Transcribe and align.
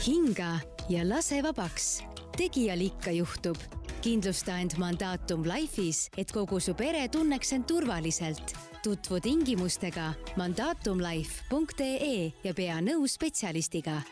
hinga 0.00 0.58
ja 0.88 1.08
lase 1.08 1.42
vabaks. 1.42 2.02
tegijal 2.36 2.80
ikka 2.80 3.10
juhtub. 3.10 3.56
kindlusta 4.00 4.58
end 4.58 4.70
Mandatum 4.78 5.42
Life'is, 5.44 6.08
et 6.16 6.32
kogu 6.32 6.60
su 6.60 6.74
pere 6.74 7.08
tunneks 7.08 7.52
end 7.52 7.64
turvaliselt. 7.64 8.54
tutvu 8.82 9.20
tingimustega 9.20 10.12
mandatumlife.ee 10.36 12.32
ja 12.44 12.54
pea 12.54 12.80
nõu 12.80 13.06
spetsialistiga 13.08 14.02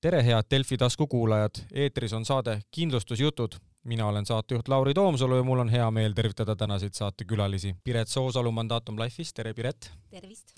tere, 0.00 0.22
head 0.24 0.44
Delfi 0.50 0.76
taskukuulajad, 0.76 1.50
eetris 1.72 2.12
on 2.12 2.24
saade 2.24 2.60
Kindlustusjutud. 2.70 3.58
Mina 3.84 4.06
olen 4.06 4.26
saatejuht 4.26 4.68
Lauri 4.68 4.94
Toomsalu 4.94 5.36
ja 5.36 5.42
mul 5.42 5.58
on 5.58 5.68
hea 5.68 5.90
meel 5.90 6.12
tervitada 6.12 6.56
tänaseid 6.56 6.94
saatekülalisi. 6.94 7.74
Piret 7.84 8.08
Soosalu 8.08 8.52
Mandatum 8.52 8.98
Life'ist, 8.98 9.34
tere 9.34 9.54
Piret! 9.54 9.92
tervist! 10.10 10.48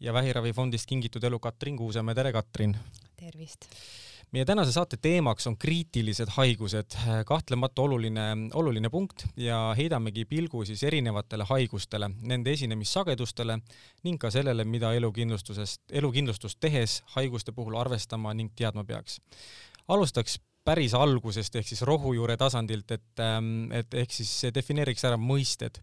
ja 0.00 0.12
Vähiravifondist 0.12 0.86
Kingitud 0.86 1.22
Elu 1.24 1.38
Katrin 1.38 1.76
Kuusemäe, 1.76 2.14
tere 2.14 2.32
Katrin! 2.32 2.76
tervist! 3.16 3.66
meie 4.32 4.44
tänase 4.44 4.72
saate 4.72 4.96
teemaks 4.96 5.46
on 5.46 5.56
kriitilised 5.58 6.30
haigused, 6.36 6.94
kahtlemata 7.26 7.82
oluline, 7.82 8.26
oluline 8.54 8.90
punkt 8.90 9.26
ja 9.36 9.74
heidamegi 9.76 10.24
pilgu 10.24 10.64
siis 10.64 10.82
erinevatele 10.86 11.44
haigustele, 11.48 12.10
nende 12.22 12.52
esinemissagedustele 12.52 13.58
ning 14.04 14.20
ka 14.22 14.30
sellele, 14.30 14.64
mida 14.64 14.92
elukindlustusest, 14.94 15.82
elukindlustust 15.92 16.60
tehes 16.60 17.02
haiguste 17.16 17.52
puhul 17.52 17.74
arvestama 17.76 18.34
ning 18.34 18.54
teadma 18.56 18.84
peaks. 18.84 19.20
alustaks 19.88 20.38
päris 20.64 20.94
algusest 20.94 21.56
ehk 21.56 21.68
siis 21.68 21.82
rohujuure 21.88 22.36
tasandilt, 22.36 22.90
et, 22.96 23.22
et 23.80 23.94
ehk 24.02 24.12
siis 24.12 24.52
defineeriks 24.54 25.06
ära 25.08 25.16
mõisted 25.20 25.80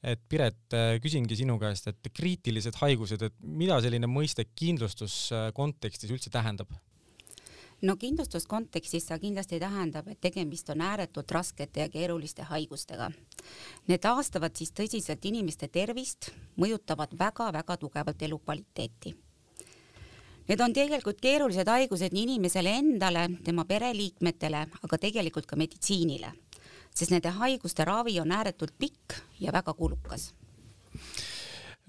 et 0.00 0.20
Piret, 0.32 0.74
küsingi 1.04 1.36
sinu 1.36 1.58
käest, 1.60 1.90
et 1.90 2.08
kriitilised 2.16 2.78
haigused, 2.80 3.20
et 3.20 3.34
mida 3.44 3.76
selline 3.84 4.08
mõiste 4.08 4.46
kindlustuskontekstis 4.56 6.12
üldse 6.14 6.32
tähendab? 6.32 6.72
no 7.82 7.96
kindlustuskontekstis 7.96 9.06
see 9.08 9.18
kindlasti 9.22 9.60
tähendab, 9.60 10.08
et 10.12 10.20
tegemist 10.20 10.68
on 10.72 10.82
ääretult 10.84 11.32
raskete 11.32 11.80
ja 11.80 11.88
keeruliste 11.88 12.44
haigustega. 12.50 13.08
Need 13.88 14.02
taastavad 14.04 14.56
siis 14.56 14.74
tõsiselt 14.76 15.24
inimeste 15.24 15.68
tervist, 15.72 16.28
mõjutavad 16.60 17.16
väga-väga 17.18 17.76
tugevalt 17.80 18.22
elukvaliteeti. 18.22 19.14
Need 20.50 20.60
on 20.64 20.72
tegelikult 20.74 21.20
keerulised 21.22 21.68
haigused 21.70 22.10
nii 22.10 22.24
inimesele 22.26 22.72
endale, 22.80 23.28
tema 23.46 23.62
pereliikmetele, 23.68 24.64
aga 24.82 24.98
tegelikult 24.98 25.46
ka 25.46 25.58
meditsiinile, 25.60 26.32
sest 26.90 27.14
nende 27.14 27.30
haiguste 27.36 27.86
ravi 27.86 28.18
on 28.18 28.34
ääretult 28.34 28.74
pikk 28.82 29.20
ja 29.38 29.54
väga 29.54 29.76
kulukas 29.78 30.32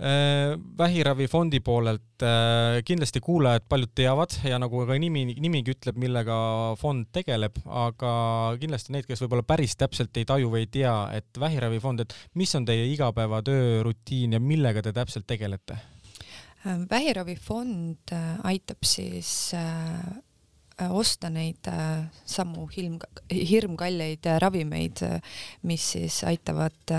Äh, 0.01 0.57
vähiravifondi 0.77 1.59
poolelt 1.59 2.23
äh, 2.25 2.79
kindlasti 2.85 3.19
kuulajad 3.21 3.67
paljud 3.69 3.91
teavad 3.93 4.33
ja 4.49 4.57
nagu 4.57 4.79
ka 4.89 4.95
nimi, 4.97 5.27
nimigi 5.37 5.75
ütleb, 5.75 5.99
millega 6.01 6.37
fond 6.81 7.11
tegeleb, 7.13 7.59
aga 7.69 8.13
kindlasti 8.57 8.95
need, 8.95 9.05
kes 9.05 9.21
võib-olla 9.21 9.45
päris 9.45 9.77
täpselt 9.77 10.17
ei 10.17 10.25
taju 10.25 10.49
või 10.55 10.63
ei 10.63 10.71
tea, 10.73 10.95
et 11.19 11.37
vähiravifond, 11.37 12.01
et 12.01 12.15
mis 12.33 12.55
on 12.57 12.65
teie 12.65 12.87
igapäevatöö 12.95 13.83
rutiin 13.85 14.33
ja 14.33 14.41
millega 14.41 14.81
te 14.81 14.95
täpselt 14.95 15.29
tegelete? 15.29 15.77
Äh, 16.65 16.77
vähiravifond 16.89 18.13
aitab 18.43 18.83
siis 18.85 19.53
Äh, 20.81 20.91
osta 20.91 21.29
neid 21.29 21.67
äh, 21.67 22.05
samu 22.25 22.65
hirm, 22.71 22.97
hirmkalleid 23.29 24.25
äh, 24.25 24.39
ravimeid, 24.41 25.01
mis 25.67 25.91
siis 25.93 26.21
aitavad 26.25 26.93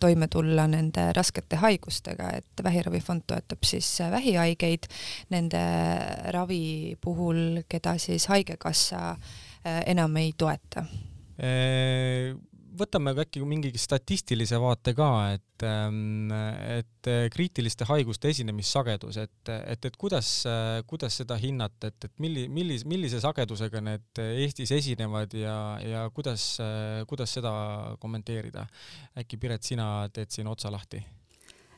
toime 0.00 0.28
tulla 0.32 0.66
nende 0.70 1.10
raskete 1.16 1.60
haigustega, 1.60 2.30
et 2.40 2.64
vähiravifond 2.64 3.26
toetab 3.30 3.64
siis 3.66 3.92
vähihaigeid 4.10 4.88
nende 5.30 5.62
ravi 6.34 6.96
puhul, 7.00 7.62
keda 7.68 7.96
siis 7.98 8.26
Haigekassa 8.32 9.16
enam 9.64 10.16
ei 10.16 10.32
toeta 10.38 10.86
võtame 12.80 13.14
äkki 13.22 13.42
mingi 13.46 13.70
statistilise 13.78 14.58
vaate 14.60 14.94
ka, 14.96 15.10
et, 15.36 15.64
ähm, 15.66 16.32
et 16.78 17.10
kriitiliste 17.34 17.86
haiguste 17.88 18.32
esinemissagedus, 18.32 19.20
et, 19.22 19.52
et, 19.52 19.86
et 19.90 20.00
kuidas, 20.00 20.32
kuidas 20.90 21.20
seda 21.22 21.38
hinnata, 21.40 21.92
et, 21.92 22.08
et 22.08 22.18
milli-, 22.22 22.48
millise, 22.48 22.88
millise 22.90 23.22
sagedusega 23.22 23.84
need 23.84 24.24
Eestis 24.24 24.72
esinevad 24.76 25.36
ja, 25.38 25.56
ja 25.84 26.04
kuidas, 26.14 26.52
kuidas 27.10 27.38
seda 27.38 27.54
kommenteerida? 28.02 28.66
äkki 29.20 29.38
Piret, 29.40 29.64
sina 29.66 29.86
teed 30.12 30.32
siin 30.32 30.48
otsa 30.50 30.72
lahti? 30.72 31.00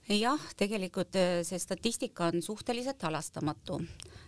Jah, 0.08 0.40
tegelikult 0.58 1.16
äh, 1.16 1.40
see 1.46 1.58
statistika 1.62 2.26
on 2.32 2.42
suhteliselt 2.42 3.02
halastamatu, 3.02 3.78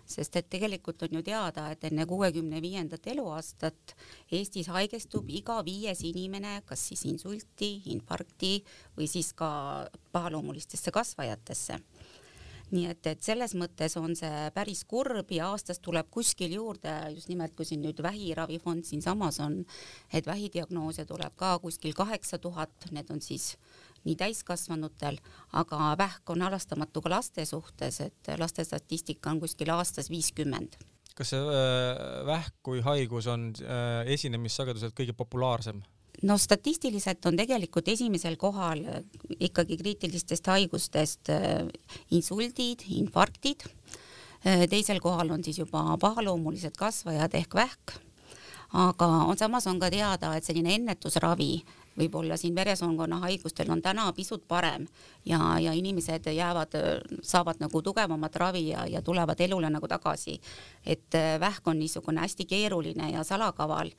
sest 0.07 0.37
et 0.37 0.49
tegelikult 0.51 1.03
on 1.03 1.19
ju 1.19 1.23
teada, 1.27 1.69
et 1.73 1.85
enne 1.89 2.07
kuuekümne 2.07 2.63
viiendat 2.63 3.07
eluaastat 3.11 3.97
Eestis 4.33 4.69
haigestub 4.71 5.29
iga 5.29 5.61
viies 5.67 6.05
inimene 6.07 6.61
kas 6.67 6.89
siis 6.91 7.05
insulti, 7.11 7.77
infarkti 7.95 8.59
või 8.97 9.09
siis 9.11 9.33
ka 9.35 9.51
pahaloomulistesse 10.13 10.95
kasvajatesse. 10.95 11.81
Nii 12.75 12.87
et, 12.89 13.07
et 13.07 13.23
selles 13.23 13.53
mõttes 13.55 13.93
on 14.01 14.17
see 14.17 14.49
päris 14.55 14.81
kurb 14.89 15.31
ja 15.31 15.51
aastas 15.53 15.79
tuleb 15.85 16.09
kuskil 16.11 16.55
juurde 16.57 16.95
just 17.13 17.29
nimelt, 17.29 17.53
kui 17.55 17.67
siin 17.69 17.85
nüüd 17.85 18.01
vähiravifond 18.03 18.87
siinsamas 18.89 19.39
on, 19.45 19.61
et 20.11 20.27
vähidiagnoose 20.27 21.05
tuleb 21.07 21.37
ka 21.37 21.59
kuskil 21.63 21.95
kaheksa 21.95 22.41
tuhat, 22.43 22.89
need 22.91 23.11
on 23.15 23.21
siis 23.23 23.53
nii 24.05 24.17
täiskasvanutel, 24.21 25.19
aga 25.53 25.95
vähk 25.99 26.31
on 26.31 26.45
halastamatu 26.45 27.03
ka 27.05 27.15
laste 27.17 27.45
suhtes, 27.49 28.01
et 28.05 28.35
laste 28.39 28.65
statistika 28.65 29.31
on 29.31 29.41
kuskil 29.41 29.71
aastas 29.75 30.11
viiskümmend. 30.13 30.79
Kas 31.15 31.31
see 31.31 31.41
äh, 31.41 32.25
vähk 32.27 32.55
kui 32.63 32.81
haigus 32.83 33.29
on 33.31 33.53
äh, 33.63 34.03
esinemissageduselt 34.17 34.97
kõige 34.99 35.15
populaarsem? 35.17 35.83
no 36.23 36.37
statistiliselt 36.39 37.27
on 37.27 37.37
tegelikult 37.39 37.89
esimesel 37.89 38.37
kohal 38.41 38.83
ikkagi 39.41 39.79
kriitilistest 39.81 40.47
haigustest 40.53 41.31
äh, 41.33 41.67
insuldid, 42.15 42.85
infarktid, 42.99 43.67
äh, 44.47 44.65
teisel 44.71 45.01
kohal 45.05 45.35
on 45.35 45.45
siis 45.45 45.59
juba 45.63 45.85
pahaloomulised 46.01 46.77
kasvajad 46.79 47.35
ehk 47.41 47.57
vähk, 47.59 47.97
aga 48.75 49.09
on 49.29 49.39
samas 49.39 49.67
on 49.71 49.81
ka 49.83 49.91
teada, 49.93 50.35
et 50.37 50.47
selline 50.47 50.75
ennetusravi 50.79 51.53
võib-olla 51.99 52.37
siin 52.37 52.55
veresoonkonna 52.55 53.19
haigustel 53.25 53.71
on 53.71 53.83
täna 53.83 54.07
pisut 54.13 54.45
parem 54.49 54.87
ja, 55.25 55.59
ja 55.61 55.73
inimesed 55.73 56.27
jäävad, 56.35 56.77
saavad 57.23 57.61
nagu 57.61 57.83
tugevamat 57.83 58.37
ravi 58.37 58.69
ja, 58.69 58.87
ja 58.87 59.03
tulevad 59.03 59.41
elule 59.41 59.71
nagu 59.71 59.89
tagasi. 59.89 60.41
et 60.87 61.15
äh, 61.15 61.41
vähk 61.41 61.69
on 61.69 61.79
niisugune 61.79 62.21
hästi 62.21 62.45
keeruline 62.45 63.11
ja 63.11 63.25
salakaval 63.25 63.91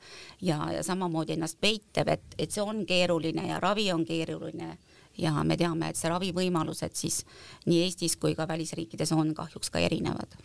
ja, 0.42 0.72
ja 0.72 0.82
samamoodi 0.82 1.32
ennast 1.32 1.60
peitev, 1.60 2.08
et, 2.08 2.34
et 2.38 2.50
see 2.50 2.62
on 2.62 2.86
keeruline 2.86 3.48
ja 3.48 3.60
ravi 3.60 3.92
on 3.92 4.04
keeruline 4.04 4.78
ja 5.18 5.32
me 5.44 5.56
teame, 5.58 5.90
et 5.90 5.98
see 5.98 6.10
ravivõimalused 6.12 6.96
siis 6.98 7.22
nii 7.66 7.82
Eestis 7.86 8.16
kui 8.20 8.36
ka 8.38 8.46
välisriikides 8.48 9.12
on 9.16 9.32
kahjuks 9.36 9.72
ka 9.72 9.82
erinevad. 9.82 10.36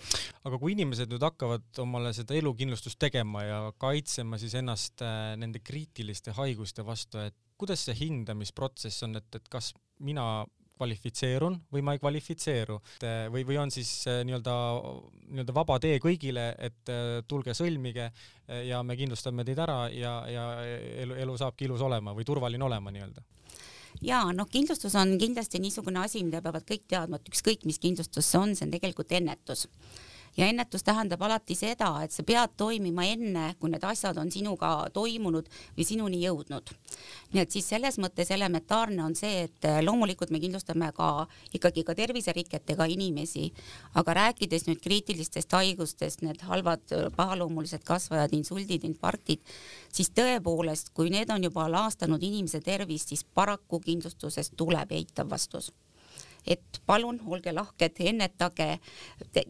aga 0.43 0.61
kui 0.61 0.75
inimesed 0.75 1.11
nüüd 1.11 1.25
hakkavad 1.25 1.83
omale 1.83 2.13
seda 2.17 2.37
elukindlustust 2.37 2.99
tegema 3.01 3.43
ja 3.45 3.59
kaitsema 3.81 4.39
siis 4.41 4.55
ennast 4.59 5.03
äh, 5.05 5.35
nende 5.39 5.61
kriitiliste 5.63 6.35
haiguste 6.37 6.85
vastu, 6.85 7.19
et 7.19 7.37
kuidas 7.61 7.85
see 7.85 7.97
hindamisprotsess 8.05 9.05
on, 9.07 9.19
et, 9.19 9.29
et 9.35 9.47
kas 9.51 9.73
mina 9.99 10.45
kvalifitseerun 10.81 11.59
või 11.69 11.83
ma 11.85 11.93
ei 11.93 12.01
kvalifitseeru 12.01 12.79
äh, 13.05 13.27
või, 13.33 13.43
või 13.45 13.59
on 13.61 13.73
siis 13.73 13.91
äh, 14.09 14.23
nii-öelda, 14.25 14.55
nii-öelda 15.27 15.55
vaba 15.55 15.77
tee 15.83 15.99
kõigile, 16.01 16.51
et 16.57 16.95
tulge 17.27 17.53
sõlmige 17.57 18.09
ja 18.67 18.81
me 18.83 18.97
kindlustame 18.99 19.45
teid 19.47 19.61
ära 19.63 19.85
ja, 19.93 20.15
ja 20.27 20.47
elu, 21.03 21.15
elu 21.23 21.37
saabki 21.39 21.69
ilus 21.69 21.83
olema 21.85 22.15
või 22.17 22.25
turvaline 22.27 22.65
olema 22.65 22.91
nii-öelda 22.91 23.23
ja 24.01 24.23
noh, 24.35 24.47
kindlustus 24.51 24.95
on 24.95 25.17
kindlasti 25.21 25.59
niisugune 25.59 25.99
asi, 26.03 26.23
mida 26.23 26.41
peavad 26.41 26.65
kõik 26.67 26.87
teadma, 26.87 27.19
et 27.19 27.33
ükskõik, 27.33 27.65
mis 27.69 27.79
kindlustus 27.81 28.31
see 28.31 28.39
on, 28.39 28.55
see 28.55 28.67
on 28.67 28.73
tegelikult 28.73 29.11
ennetus 29.17 29.67
ja 30.37 30.47
ennetus 30.47 30.83
tähendab 30.83 31.21
alati 31.21 31.55
seda, 31.55 31.89
et 32.03 32.13
sa 32.15 32.23
pead 32.23 32.55
toimima 32.57 33.05
enne, 33.09 33.45
kui 33.59 33.71
need 33.71 33.83
asjad 33.87 34.17
on 34.21 34.31
sinuga 34.31 34.71
toimunud 34.93 35.49
või 35.77 35.87
sinuni 35.87 36.21
jõudnud. 36.23 36.71
nii 37.33 37.41
et 37.41 37.51
siis 37.51 37.67
selles 37.69 37.97
mõttes 37.99 38.31
elementaarne 38.31 39.03
on 39.03 39.15
see, 39.15 39.43
et 39.47 39.67
loomulikult 39.83 40.31
me 40.31 40.39
kindlustame 40.39 40.91
ka 40.95 41.27
ikkagi 41.53 41.83
ka 41.83 41.95
terviseriketega 41.95 42.85
inimesi, 42.85 43.51
aga 43.95 44.13
rääkides 44.21 44.67
nüüd 44.67 44.81
kriitilistest 44.83 45.51
haigustest, 45.51 46.21
need 46.21 46.41
halvad 46.47 46.83
pahaloomulised 47.15 47.83
kasvajad, 47.83 48.33
insuldid, 48.33 48.83
infarktid, 48.87 49.39
siis 49.91 50.11
tõepoolest, 50.15 50.93
kui 50.93 51.09
need 51.09 51.29
on 51.29 51.43
juba 51.43 51.67
laastanud 51.71 52.23
inimese 52.23 52.61
tervist, 52.61 53.09
siis 53.09 53.23
paraku 53.23 53.79
kindlustusest 53.79 54.55
tuleb 54.57 54.91
eitav 54.91 55.29
vastus 55.29 55.71
et 56.47 56.81
palun 56.85 57.19
olge 57.27 57.53
lahked, 57.53 57.99
ennetage, 57.99 58.79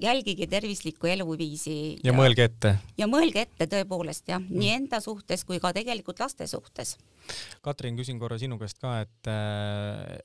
jälgige 0.02 0.48
tervislikku 0.52 1.08
eluviisi. 1.08 1.98
ja 2.04 2.14
mõelge 2.16 2.48
ette. 2.50 2.76
ja 2.98 3.08
mõelge 3.08 3.46
ette 3.48 3.68
tõepoolest 3.72 4.28
jah, 4.34 4.42
nii 4.44 4.68
mm. 4.68 4.76
enda 4.82 5.00
suhtes 5.04 5.46
kui 5.48 5.60
ka 5.64 5.74
tegelikult 5.74 6.20
laste 6.20 6.48
suhtes. 6.48 6.98
Katrin, 7.62 7.96
küsin 7.96 8.20
korra 8.20 8.38
sinu 8.42 8.58
käest 8.60 8.80
ka, 8.82 8.96
et, 9.06 9.30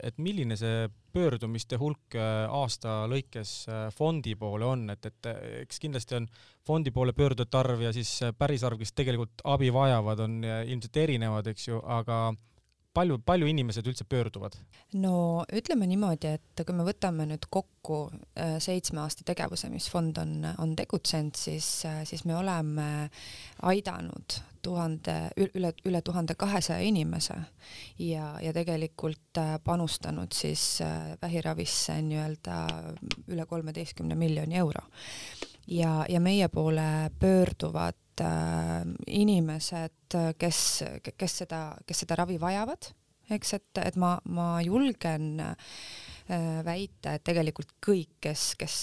et 0.08 0.18
milline 0.18 0.56
see 0.58 0.88
pöördumiste 1.16 1.78
hulk 1.80 2.16
aasta 2.16 3.04
lõikes 3.08 3.52
fondi 3.94 4.34
poole 4.36 4.66
on, 4.66 4.88
et, 4.90 5.06
et 5.06 5.30
eks 5.62 5.80
kindlasti 5.80 6.18
on 6.18 6.26
fondi 6.66 6.90
poole 6.90 7.14
pöördujate 7.16 7.60
arv 7.60 7.84
ja 7.84 7.92
siis 7.94 8.18
päris 8.38 8.64
arv, 8.66 8.80
kes 8.80 8.96
tegelikult 8.96 9.44
abi 9.44 9.70
vajavad, 9.72 10.24
on 10.26 10.40
ilmselt 10.44 11.00
erinevad, 11.04 11.52
eks 11.52 11.68
ju, 11.68 11.80
aga 11.84 12.34
palju, 12.96 13.18
palju 13.24 13.48
inimesed 13.50 13.86
üldse 13.86 14.06
pöörduvad? 14.08 14.56
no 15.00 15.44
ütleme 15.52 15.88
niimoodi, 15.90 16.36
et 16.38 16.64
kui 16.66 16.76
me 16.76 16.86
võtame 16.86 17.26
nüüd 17.28 17.48
kokku 17.52 18.00
äh, 18.38 18.56
seitsme 18.62 19.02
aasta 19.04 19.26
tegevuse, 19.28 19.70
mis 19.72 19.88
fond 19.92 20.18
on, 20.22 20.36
on 20.62 20.74
tegutsenud, 20.78 21.36
siis, 21.38 21.68
äh, 21.88 22.02
siis 22.08 22.24
me 22.28 22.36
oleme 22.38 22.86
aidanud 23.68 24.38
tuhande, 24.66 25.16
üle, 25.38 25.70
üle 25.86 26.00
tuhande 26.02 26.34
kahesaja 26.38 26.82
inimese 26.82 27.36
ja, 28.02 28.32
ja 28.42 28.54
tegelikult 28.56 29.42
äh, 29.42 29.56
panustanud 29.64 30.34
siis 30.34 30.80
vähiravisse 31.22 32.00
nii-öelda 32.08 32.56
üle 33.28 33.46
kolmeteistkümne 33.46 34.18
miljoni 34.18 34.58
euro. 34.62 34.82
ja, 35.66 36.04
ja 36.08 36.20
meie 36.20 36.48
poole 36.48 37.10
pöörduvad 37.20 38.05
äh, 38.24 38.84
inimesed, 39.06 40.18
kes, 40.38 40.60
kes 41.16 41.40
seda, 41.42 41.62
kes 41.86 42.04
seda 42.04 42.18
ravi 42.22 42.38
vajavad, 42.40 42.90
eks, 43.30 43.56
et, 43.58 43.80
et 43.82 43.96
ma, 43.98 44.16
ma 44.30 44.56
julgen 44.64 45.40
äh, 45.42 45.56
väita, 46.66 47.14
et 47.14 47.24
tegelikult 47.26 47.76
kõik, 47.84 48.16
kes, 48.22 48.48
kes 48.58 48.76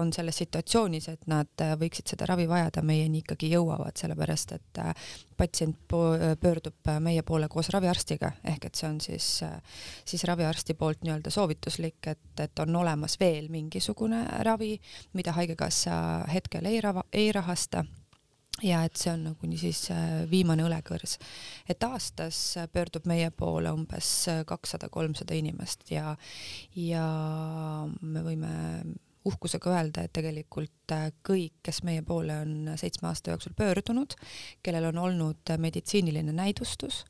on 0.00 0.12
selles 0.12 0.36
situatsioonis, 0.42 1.08
et 1.12 1.28
nad 1.30 1.64
võiksid 1.80 2.12
seda 2.12 2.28
ravi 2.28 2.44
vajada, 2.48 2.84
meieni 2.84 3.22
ikkagi 3.22 3.52
jõuavad, 3.54 3.96
sellepärast 4.00 4.56
et 4.56 4.82
äh, 4.82 4.92
patsient 5.36 5.78
pöördub 5.88 6.92
meie 7.02 7.24
poole 7.26 7.48
koos 7.52 7.72
raviarstiga, 7.74 8.34
ehk 8.52 8.68
et 8.68 8.78
see 8.78 8.88
on 8.88 9.00
siis, 9.02 9.30
siis 10.04 10.24
raviarsti 10.28 10.76
poolt 10.78 11.02
nii-öelda 11.02 11.32
soovituslik, 11.34 12.12
et, 12.12 12.28
et 12.44 12.62
on 12.64 12.76
olemas 12.84 13.18
veel 13.20 13.48
mingisugune 13.52 14.26
ravi, 14.46 14.76
mida 15.18 15.34
Haigekassa 15.36 15.96
hetkel 16.32 16.68
ei 16.70 16.80
rava, 16.84 17.04
ei 17.12 17.32
rahasta 17.34 17.84
ja 18.62 18.82
et 18.86 18.96
see 18.96 19.12
on 19.12 19.24
nagu 19.30 19.48
niisiis 19.48 19.84
äh, 19.94 20.22
viimane 20.30 20.64
õlekõrs. 20.66 21.18
et 21.68 21.84
aastas 21.84 22.42
pöördub 22.72 23.06
meie 23.10 23.30
poole 23.30 23.72
umbes 23.72 24.10
kakssada, 24.46 24.88
kolmsada 24.88 25.34
inimest 25.34 25.90
ja, 25.90 26.16
ja 26.76 27.06
me 28.00 28.22
võime 28.26 28.52
uhkusega 29.24 29.70
öelda, 29.70 30.04
et 30.04 30.12
tegelikult 30.14 30.94
äh, 30.94 31.08
kõik, 31.26 31.54
kes 31.62 31.82
meie 31.86 32.02
poole 32.06 32.36
on 32.42 32.72
seitsme 32.80 33.08
aasta 33.10 33.32
jooksul 33.32 33.54
pöördunud, 33.56 34.16
kellel 34.62 34.88
on 34.90 34.98
olnud 34.98 35.54
meditsiiniline 35.62 36.34
näidustus, 36.34 37.04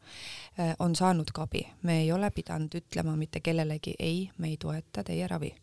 äh, 0.60 0.74
on 0.78 0.96
saanud 0.96 1.32
ka 1.34 1.46
abi. 1.48 1.66
me 1.82 2.00
ei 2.02 2.12
ole 2.12 2.30
pidanud 2.30 2.74
ütlema 2.82 3.16
mitte 3.16 3.40
kellelegi 3.40 3.94
ei, 3.98 4.30
me 4.38 4.52
ei 4.52 4.56
toeta 4.56 5.04
teie 5.04 5.28
ravi 5.28 5.54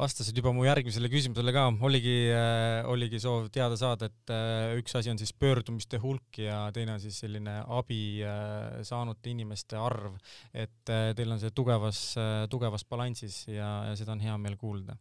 vastasid 0.00 0.36
juba 0.40 0.52
mu 0.56 0.64
järgmisele 0.66 1.10
küsimusele 1.12 1.52
ka, 1.54 1.66
oligi 1.86 2.16
äh,, 2.32 2.88
oligi 2.90 3.20
soov 3.22 3.50
teada 3.54 3.76
saada, 3.80 4.08
et 4.10 4.32
äh, 4.34 4.78
üks 4.80 4.96
asi 4.98 5.12
on 5.12 5.20
siis 5.20 5.34
pöördumiste 5.36 6.00
hulk 6.02 6.40
ja 6.40 6.62
teine 6.74 6.96
on 6.96 7.02
siis 7.02 7.20
selline 7.24 7.60
abi 7.68 8.22
äh, 8.24 8.80
saanute 8.86 9.32
inimeste 9.32 9.78
arv. 9.80 10.16
et 10.54 10.88
teil 10.88 11.30
on 11.30 11.40
see 11.42 11.52
tugevas 11.54 12.00
tugevas 12.50 12.84
balansis 12.88 13.44
ja, 13.48 13.70
ja 13.90 13.94
seda 13.98 14.16
on 14.16 14.24
hea 14.24 14.36
meel 14.40 14.56
kuulda 14.60 14.96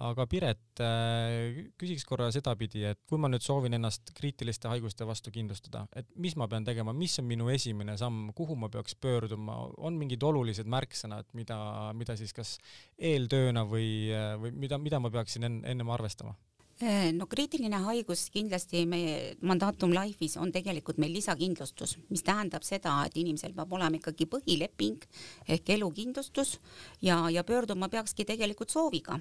aga 0.00 0.24
Piret, 0.30 0.80
äh, 0.80 1.66
küsiks 1.80 2.06
korra 2.08 2.30
sedapidi, 2.32 2.84
et 2.88 3.00
kui 3.08 3.20
ma 3.20 3.28
nüüd 3.28 3.44
soovin 3.44 3.76
ennast 3.76 4.14
kriitiliste 4.16 4.70
haiguste 4.72 5.04
vastu 5.08 5.32
kindlustada, 5.34 5.84
et 5.96 6.08
mis 6.16 6.36
ma 6.40 6.48
pean 6.48 6.64
tegema, 6.64 6.94
mis 6.96 7.18
on 7.20 7.28
minu 7.28 7.50
esimene 7.52 7.98
samm, 8.00 8.30
kuhu 8.36 8.56
ma 8.56 8.70
peaks 8.72 8.96
pöörduma, 8.96 9.58
on 9.84 9.98
mingid 10.00 10.22
olulised 10.24 10.70
märksõnad, 10.70 11.28
mida, 11.36 11.58
mida 11.98 12.16
siis 12.16 12.32
kas 12.32 12.56
eeltööna 12.96 13.66
või, 13.68 14.08
või 14.40 14.54
mida, 14.64 14.80
mida 14.80 15.02
ma 15.02 15.12
peaksin 15.12 15.44
en, 15.48 15.60
ennem 15.68 15.92
arvestama? 15.92 16.34
Äh, 16.80 17.12
no 17.12 17.28
kriitiline 17.30 17.78
haigus 17.84 18.24
kindlasti 18.32 18.86
meie 18.88 19.36
Mandatum 19.44 19.92
Life'is 19.92 20.38
on 20.40 20.50
tegelikult 20.54 20.96
meil 20.98 21.12
lisakindlustus, 21.14 21.98
mis 22.08 22.24
tähendab 22.24 22.64
seda, 22.66 22.96
et 23.06 23.20
inimesel 23.20 23.52
peab 23.54 23.76
olema 23.76 24.00
ikkagi 24.00 24.26
põhileping 24.32 25.04
ehk 25.52 25.70
elukindlustus 25.76 26.56
ja, 27.04 27.26
ja 27.30 27.44
pöörduma 27.44 27.92
peakski 27.92 28.24
tegelikult 28.26 28.72
sooviga 28.72 29.20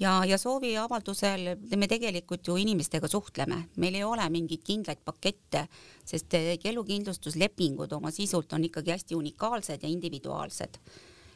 ja, 0.00 0.24
ja 0.26 0.38
sooviavaldusel 0.38 1.54
me 1.76 1.88
tegelikult 1.88 2.46
ju 2.48 2.56
inimestega 2.60 3.08
suhtleme, 3.08 3.64
meil 3.76 3.98
ei 3.98 4.04
ole 4.04 4.26
mingeid 4.30 4.62
kindlaid 4.66 5.02
pakette, 5.04 5.66
sest 6.04 6.34
elukindlustuslepingud 6.64 7.92
oma 7.92 8.10
sisult 8.14 8.52
on 8.52 8.64
ikkagi 8.70 8.94
hästi 8.94 9.18
unikaalsed 9.18 9.82
ja 9.82 9.88
individuaalsed. 9.88 10.80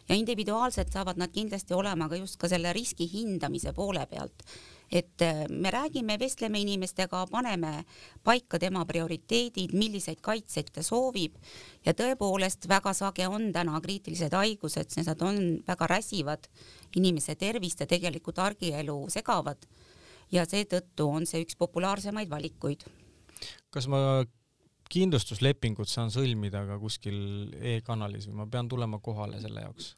Ja 0.08 0.16
individuaalsed 0.16 0.88
saavad 0.92 1.18
nad 1.20 1.32
kindlasti 1.32 1.74
olema 1.76 2.08
ka 2.08 2.16
just 2.16 2.38
ka 2.40 2.48
selle 2.48 2.72
riski 2.72 3.04
hindamise 3.12 3.74
poole 3.76 4.06
pealt. 4.08 4.44
Et 4.88 5.20
äh, 5.20 5.44
me 5.50 5.70
räägime, 5.70 6.16
vestleme 6.18 6.60
inimestega, 6.60 7.26
paneme 7.30 7.84
paika 8.24 8.58
tema 8.58 8.86
prioriteedid, 8.88 9.74
milliseid 9.76 10.22
kaitseid 10.24 10.70
ta 10.72 10.82
soovib. 10.82 11.36
Ja 11.84 11.92
tõepoolest 11.92 12.64
väga 12.68 12.94
sage 12.96 13.28
on 13.28 13.50
täna 13.52 13.80
kriitilised 13.84 14.32
haigused, 14.32 14.88
sest 14.88 15.12
nad 15.12 15.22
on 15.28 15.42
väga 15.66 15.90
räsivad 15.92 16.48
inimese 16.96 17.34
tervist 17.36 17.80
ja 17.80 17.86
tegelikult 17.86 18.38
argielu 18.38 19.04
segavad. 19.12 19.66
ja 20.32 20.44
seetõttu 20.44 21.06
on 21.08 21.26
see 21.26 21.40
üks 21.44 21.56
populaarsemaid 21.56 22.30
valikuid. 22.30 22.84
kas 23.70 23.86
ma 23.88 24.24
kindlustuslepingut 24.88 25.88
saan 25.88 26.10
sõlmida 26.10 26.64
ka 26.66 26.78
kuskil 26.80 27.52
e-kanalis 27.60 28.28
või 28.28 28.40
ma 28.40 28.46
pean 28.46 28.68
tulema 28.68 28.98
kohale 28.98 29.40
selle 29.40 29.60
jaoks? 29.66 29.94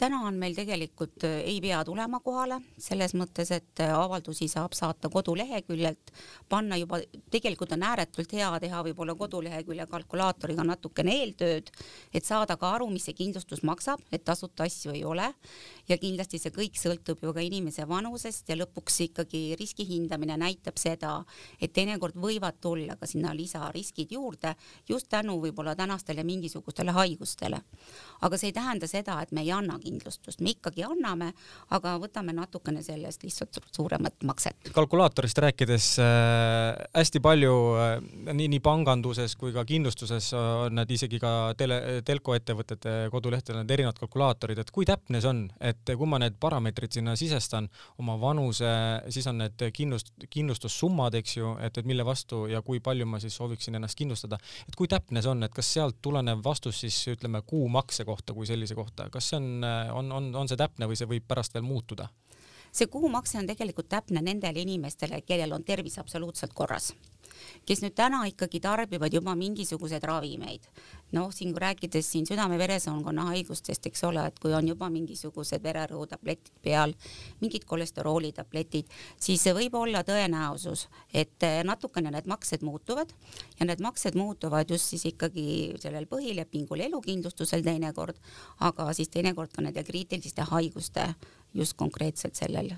Täna 0.00 0.20
on 0.26 0.38
meil 0.40 0.54
tegelikult, 0.56 1.24
äh, 1.28 1.40
ei 1.44 1.58
pea 1.60 1.82
tulema 1.84 2.20
kohale, 2.24 2.60
selles 2.80 3.12
mõttes, 3.18 3.50
et 3.52 3.82
äh, 3.84 3.92
avaldusi 3.96 4.48
saab 4.48 4.72
saata 4.76 5.10
koduleheküljelt, 5.12 6.12
panna 6.48 6.78
juba, 6.80 7.00
tegelikult 7.32 7.74
on 7.76 7.84
ääretult 7.84 8.32
hea 8.36 8.48
teha 8.62 8.80
võib-olla 8.86 9.14
kodulehekülje 9.18 9.86
kalkulaatoriga 9.90 10.64
natukene 10.64 11.16
eeltööd, 11.20 11.68
et 12.14 12.24
saada 12.24 12.56
ka 12.60 12.72
aru, 12.78 12.88
mis 12.92 13.08
see 13.08 13.18
kindlustus 13.18 13.64
maksab, 13.66 14.00
et 14.12 14.24
tasuta 14.24 14.64
asju 14.68 14.94
ei 14.96 15.04
ole. 15.04 15.28
ja 15.88 15.96
kindlasti 15.98 16.38
see 16.38 16.52
kõik 16.54 16.76
sõltub 16.78 17.18
ju 17.24 17.32
ka 17.34 17.42
inimese 17.42 17.82
vanusest 17.88 18.48
ja 18.48 18.56
lõpuks 18.56 19.00
ikkagi 19.08 19.56
riski 19.58 19.84
hindamine 19.88 20.36
näitab 20.38 20.78
seda, 20.78 21.24
et 21.60 21.72
teinekord 21.74 22.14
võivad 22.14 22.60
tulla 22.62 22.96
ka 22.96 23.08
sinna 23.10 23.34
lisariskid 23.34 24.12
juurde 24.14 24.54
just 24.88 25.08
tänu 25.10 25.40
võib-olla 25.42 25.74
tänastele 25.76 26.24
mingisugustele 26.24 26.94
haigustele. 26.94 27.60
aga 28.20 28.38
see 28.38 28.48
ei 28.48 28.52
tähenda 28.52 28.86
seda, 28.86 29.20
et 29.22 29.32
me 29.32 29.42
ei 29.42 29.50
annagi 29.52 29.89
kindlustust, 29.90 30.40
me 30.40 30.54
ikkagi 30.54 30.84
anname, 30.86 31.32
aga 31.74 31.96
võtame 32.02 32.34
natukene 32.36 32.82
sellest 32.86 33.24
lihtsalt 33.26 33.60
suuremat 33.74 34.22
makset. 34.28 34.70
kalkulaatorist 34.74 35.38
rääkides 35.42 35.90
äh, 36.02 36.78
hästi 36.94 37.22
palju 37.24 37.54
äh, 37.80 37.94
nii, 38.32 38.48
nii 38.54 38.62
panganduses 38.64 39.36
kui 39.40 39.52
ka 39.56 39.64
kindlustuses 39.68 40.32
on 40.36 40.76
need 40.78 40.94
isegi 40.94 41.20
ka 41.22 41.32
tele, 41.58 42.00
telkoettevõtete 42.06 42.94
kodulehtedel 43.12 43.62
need 43.62 43.74
erinevad 43.76 44.00
kalkulaatorid, 44.00 44.60
et 44.62 44.72
kui 44.74 44.86
täpne 44.88 45.20
see 45.20 45.30
on, 45.30 45.44
et 45.60 45.94
kui 45.96 46.08
ma 46.08 46.20
need 46.22 46.38
parameetrid 46.40 47.00
sinna 47.00 47.16
sisestan, 47.18 47.68
oma 48.00 48.16
vanuse, 48.20 48.70
siis 49.12 49.26
on 49.30 49.40
need 49.42 49.66
kindlust, 49.76 50.12
kindlustussummad, 50.30 51.16
eks 51.20 51.36
ju, 51.38 51.54
et, 51.64 51.80
et 51.80 51.88
mille 51.88 52.04
vastu 52.06 52.44
ja 52.50 52.62
kui 52.66 52.82
palju 52.84 53.08
ma 53.08 53.20
siis 53.22 53.36
sooviksin 53.36 53.78
ennast 53.78 53.98
kindlustada, 53.98 54.38
et 54.68 54.78
kui 54.78 54.90
täpne 54.90 55.22
see 55.22 55.32
on, 55.32 55.44
et 55.46 55.54
kas 55.54 55.72
sealt 55.76 56.00
tulenev 56.02 56.44
vastus 56.44 56.82
siis 56.84 56.98
ütleme 57.14 57.42
kuumakse 57.46 58.06
kohta 58.08 58.36
kui 58.36 58.48
sellise 58.48 58.76
kohta, 58.78 59.08
kas 59.12 59.32
see 59.32 59.40
on 59.40 59.66
on, 59.92 60.12
on, 60.12 60.34
on 60.36 60.48
see 60.48 60.58
täpne 60.60 60.88
või 60.90 60.98
see 60.98 61.08
võib 61.10 61.26
pärast 61.28 61.54
veel 61.54 61.66
muutuda? 61.66 62.08
see 62.72 62.86
kuumakse 62.86 63.38
on 63.38 63.48
tegelikult 63.50 63.88
täpne 63.90 64.22
nendele 64.22 64.62
inimestele, 64.62 65.22
kellel 65.26 65.52
on 65.52 65.64
tervis 65.64 65.98
absoluutselt 65.98 66.52
korras 66.54 66.92
kes 67.66 67.82
nüüd 67.84 67.94
täna 67.96 68.22
ikkagi 68.30 68.60
tarbivad 68.60 69.14
juba 69.14 69.34
mingisuguseid 69.38 70.04
ravimeid. 70.04 70.66
noh, 71.10 71.32
siin 71.34 71.56
rääkides 71.56 72.06
siin 72.06 72.26
südame-veresoonkonna 72.28 73.24
haigustest, 73.32 73.86
eks 73.86 74.04
ole, 74.06 74.22
et 74.30 74.36
kui 74.38 74.52
on 74.54 74.68
juba 74.68 74.86
mingisugused 74.94 75.62
vererõhutabletid 75.62 76.52
peal, 76.62 76.94
mingid 77.40 77.64
kolesteroolitabletid, 77.66 78.86
siis 79.18 79.42
võib 79.56 79.74
olla 79.74 80.04
tõenäosus, 80.06 80.86
et 81.12 81.48
natukene 81.66 82.14
need 82.14 82.30
maksed 82.30 82.62
muutuvad 82.62 83.10
ja 83.58 83.66
need 83.66 83.82
maksed 83.82 84.14
muutuvad 84.14 84.70
just 84.70 84.94
siis 84.94 85.08
ikkagi 85.10 85.74
sellel 85.82 86.06
põhilepingul 86.06 86.86
elukindlustusel 86.86 87.66
teinekord, 87.66 88.22
aga 88.60 88.92
siis 88.94 89.10
teinekord 89.10 89.50
ka 89.50 89.66
nende 89.66 89.82
kriitiliste 89.82 90.46
haiguste 90.54 91.10
just 91.54 91.74
konkreetselt 91.74 92.38
sellel 92.38 92.70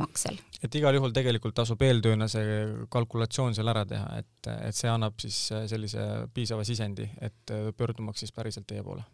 maksel. 0.00 0.38
et 0.62 0.74
igal 0.80 0.96
juhul 0.96 1.12
tegelikult 1.16 1.54
tasub 1.54 1.82
eeltööna 1.82 2.28
see 2.30 2.60
kalkulatsioon 2.92 3.54
seal 3.56 3.72
ära 3.72 3.84
teha, 3.88 4.22
et, 4.22 4.52
et 4.68 4.76
see 4.76 4.90
annab 4.90 5.18
siis 5.20 5.46
sellise 5.70 6.06
piisava 6.34 6.64
sisendi, 6.64 7.08
et 7.20 7.54
pöördumaks 7.76 8.24
siis 8.24 8.32
päriselt 8.32 8.66
teie 8.70 8.82
poole 8.82 9.04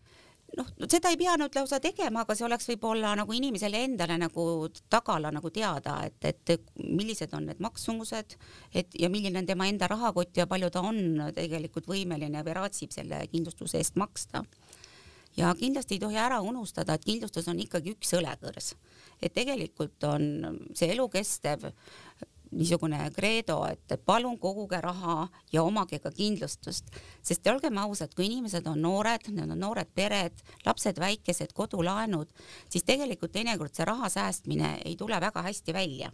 noh, 0.59 0.69
seda 0.91 1.11
ei 1.13 1.19
pea 1.21 1.35
nüüd 1.39 1.55
lausa 1.57 1.81
tegema, 1.83 2.25
aga 2.25 2.35
see 2.37 2.47
oleks 2.47 2.69
võib-olla 2.71 3.13
nagu 3.19 3.35
inimesele 3.37 3.85
endale 3.87 4.17
nagu 4.21 4.45
tagala 4.93 5.33
nagu 5.35 5.53
teada, 5.55 6.01
et, 6.07 6.19
et 6.33 6.73
millised 6.81 7.35
on 7.37 7.49
need 7.51 7.63
maksumused, 7.63 8.37
et 8.75 8.99
ja 8.99 9.11
milline 9.13 9.43
on 9.43 9.49
tema 9.49 9.69
enda 9.71 9.89
rahakott 9.91 10.41
ja 10.41 10.49
palju 10.51 10.71
ta 10.75 10.85
on 10.87 11.31
tegelikult 11.37 11.89
võimeline 11.91 12.45
või 12.47 12.57
raatsib 12.61 12.95
selle 12.95 13.23
kindlustuse 13.33 13.81
eest 13.81 13.99
maksta. 14.01 14.45
Ja 15.37 15.55
kindlasti 15.55 15.97
ei 15.97 16.03
tohi 16.03 16.19
ära 16.19 16.41
unustada, 16.41 16.95
et 16.95 17.05
kindlustus 17.07 17.49
on 17.49 17.61
ikkagi 17.63 17.95
üks 17.95 18.15
õlekõrs, 18.19 18.75
et 19.23 19.35
tegelikult 19.35 20.05
on 20.09 20.61
see 20.75 20.91
elukestev 20.95 21.71
niisugune 22.51 22.99
kreedo, 23.15 23.61
et 23.71 23.95
palun 24.07 24.39
koguge 24.43 24.81
raha 24.83 25.29
ja 25.53 25.63
omage 25.63 26.01
ka 26.03 26.11
kindlustust, 26.11 26.91
sest 27.23 27.47
olgem 27.47 27.79
ausad, 27.79 28.15
kui 28.17 28.27
inimesed 28.27 28.67
on 28.67 28.83
noored, 28.83 29.29
need 29.31 29.55
on 29.55 29.63
noored 29.67 29.91
pered, 29.95 30.43
lapsed 30.67 30.99
väikesed, 30.99 31.55
kodulaenud, 31.55 32.33
siis 32.69 32.87
tegelikult 32.89 33.33
teinekord 33.37 33.75
see 33.75 33.87
raha 33.87 34.11
säästmine 34.11 34.81
ei 34.85 34.97
tule 34.99 35.21
väga 35.23 35.47
hästi 35.47 35.77
välja 35.77 36.11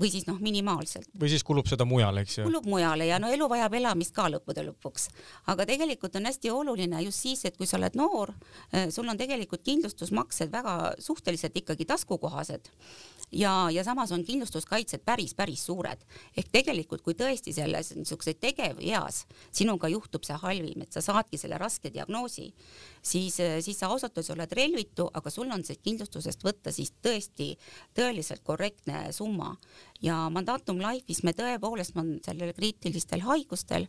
või 0.00 0.10
siis 0.12 0.26
noh, 0.28 0.38
minimaalselt. 0.42 1.08
või 1.20 1.30
siis 1.32 1.44
kulub 1.46 1.68
seda 1.70 1.86
mujale, 1.88 2.24
eks 2.24 2.38
ju. 2.38 2.46
kulub 2.48 2.66
mujale 2.68 3.06
ja 3.08 3.18
no 3.22 3.30
elu 3.32 3.48
vajab 3.48 3.74
elamist 3.80 4.14
ka 4.16 4.28
lõppude 4.32 4.64
lõpuks. 4.66 5.08
aga 5.52 5.66
tegelikult 5.68 6.16
on 6.16 6.28
hästi 6.28 6.52
oluline 6.54 7.02
just 7.06 7.24
siis, 7.26 7.44
et 7.44 7.56
kui 7.56 7.66
sa 7.66 7.78
oled 7.80 7.96
noor, 7.98 8.34
eh, 8.72 8.90
sul 8.90 9.08
on 9.08 9.18
tegelikult 9.20 9.64
kindlustusmaksed 9.64 10.52
väga 10.52 10.76
suhteliselt 10.98 11.56
ikkagi 11.56 11.88
taskukohased 11.88 12.70
ja, 13.32 13.70
ja 13.70 13.84
samas 13.84 14.12
on 14.12 14.24
kindlustuskaitsed 14.24 15.02
päris, 15.04 15.34
päris 15.34 15.64
suured. 15.66 16.02
ehk 16.36 16.48
tegelikult, 16.52 17.02
kui 17.02 17.14
tõesti 17.14 17.52
selles 17.54 17.92
niisuguses 17.96 18.38
tegeveas 18.40 19.24
sinuga 19.52 19.88
juhtub 19.88 20.24
see 20.26 20.36
halvim, 20.42 20.82
et 20.82 20.92
sa 20.92 21.02
saadki 21.04 21.38
selle 21.38 21.58
raske 21.58 21.92
diagnoosi, 21.94 22.50
siis, 23.02 23.38
siis 23.60 23.78
sa 23.78 23.90
ausalt 23.90 24.16
öeldes 24.16 24.30
oled 24.34 24.52
relvitu, 24.56 25.08
aga 25.14 25.30
sul 25.30 25.50
on 25.50 25.64
see 25.64 25.78
kindlustusest 25.82 26.44
võtta 26.44 26.72
siis 26.72 26.92
tõesti 27.02 27.52
tõeliselt 27.94 28.42
korrektne 28.44 29.08
summa 29.12 29.54
ja 30.02 30.28
Mandatum 30.30 30.82
Life'is 30.82 31.24
me 31.24 31.34
tõepoolest 31.36 31.96
on 31.96 32.18
sellel 32.24 32.52
kriitilistel 32.56 33.24
haigustel, 33.26 33.86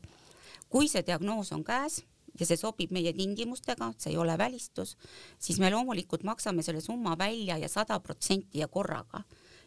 kui 0.69 0.87
see 0.87 1.03
diagnoos 1.05 1.51
on 1.51 1.63
käes 1.63 2.01
ja 2.39 2.45
see 2.47 2.57
sobib 2.57 2.91
meie 2.95 3.13
tingimustega, 3.13 3.91
see 3.97 4.13
ei 4.13 4.17
ole 4.17 4.37
välistus, 4.37 4.97
siis 5.39 5.59
me 5.59 5.71
loomulikult 5.71 6.23
maksame 6.23 6.63
selle 6.63 6.81
summa 6.81 7.17
välja 7.17 7.57
ja 7.57 7.69
sada 7.69 7.99
protsenti 7.99 8.59
ja 8.59 8.67
korraga 8.67 9.23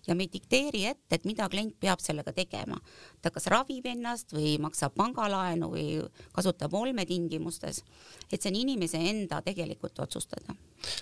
ja 0.07 0.15
me 0.15 0.27
ei 0.27 0.33
dikteeri 0.33 0.85
ette, 0.91 1.17
et 1.17 1.25
mida 1.29 1.49
klient 1.51 1.75
peab 1.81 2.03
sellega 2.03 2.33
tegema. 2.33 2.79
ta 3.23 3.31
kas 3.33 3.47
ravib 3.53 3.87
ennast 3.89 4.35
või 4.35 4.57
maksab 4.61 4.95
pangalaenu 4.99 5.71
või 5.73 5.87
kasutab 6.33 6.75
olmetingimustes, 6.75 7.83
et 8.31 8.41
see 8.41 8.51
on 8.53 8.61
inimese 8.61 9.01
enda 9.01 9.41
tegelikult 9.43 9.99
otsustada. 10.05 10.55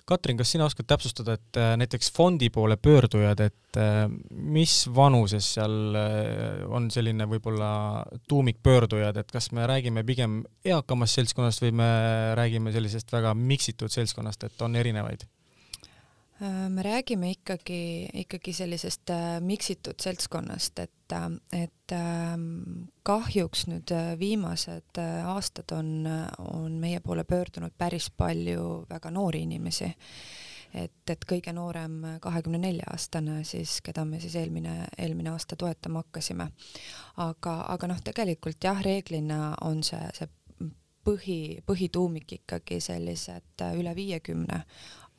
Katrin, 0.06 0.38
kas 0.38 0.52
sina 0.54 0.68
oskad 0.68 0.86
täpsustada, 0.86 1.34
et 1.34 1.58
äh, 1.58 1.72
näiteks 1.80 2.12
fondi 2.14 2.50
poole 2.54 2.76
pöördujad, 2.76 3.40
et 3.42 3.80
äh, 3.80 4.06
mis 4.30 4.86
vanuses 4.94 5.48
seal 5.56 5.98
äh, 5.98 6.62
on 6.70 6.90
selline 6.94 7.26
võib-olla 7.30 7.72
tuumikpöördujad, 8.28 9.18
et 9.18 9.34
kas 9.34 9.50
me 9.56 9.66
räägime 9.66 10.06
pigem 10.06 10.42
eakamast 10.64 11.18
seltskonnast 11.18 11.64
või 11.64 11.74
me 11.82 11.92
räägime 12.38 12.72
sellisest 12.74 13.12
väga 13.12 13.34
miksitud 13.34 13.90
seltskonnast, 13.90 14.46
et 14.46 14.62
on 14.62 14.78
erinevaid? 14.78 15.26
Äh, 16.42 16.68
me 16.70 16.82
räägime 16.82 17.30
ikkagi, 17.30 18.08
ikkagi 18.14 18.52
sellisest 18.52 19.10
äh, 19.10 19.40
miksitud 19.40 19.94
seltskonnast, 20.00 20.78
et, 20.78 21.12
äh, 21.12 21.62
et 21.62 21.92
ähm, 21.92 22.88
kahjuks 23.06 23.68
nüüd 23.70 23.92
viimased 24.18 24.98
aastad 25.26 25.70
on, 25.76 26.08
on 26.38 26.72
meie 26.82 27.00
poole 27.00 27.22
pöördunud 27.24 27.76
päris 27.78 28.10
palju 28.10 28.86
väga 28.90 29.10
noori 29.10 29.44
inimesi. 29.46 29.92
et, 30.74 31.10
et 31.10 31.24
kõige 31.28 31.52
noorem 31.52 32.00
kahekümne 32.20 32.58
nelja 32.58 32.86
aastane 32.90 33.42
siis, 33.44 33.80
keda 33.84 34.04
me 34.08 34.20
siis 34.20 34.34
eelmine, 34.40 34.86
eelmine 34.98 35.30
aasta 35.30 35.56
toetama 35.56 36.02
hakkasime. 36.02 36.48
aga, 37.16 37.58
aga 37.68 37.86
noh, 37.86 38.00
tegelikult 38.02 38.64
jah, 38.64 38.82
reeglina 38.82 39.54
on 39.60 39.82
see, 39.86 40.08
see 40.18 40.26
põhi, 41.04 41.60
põhituumik 41.66 42.32
ikkagi 42.38 42.80
sellised 42.80 43.64
üle 43.76 43.94
viiekümne 43.94 44.62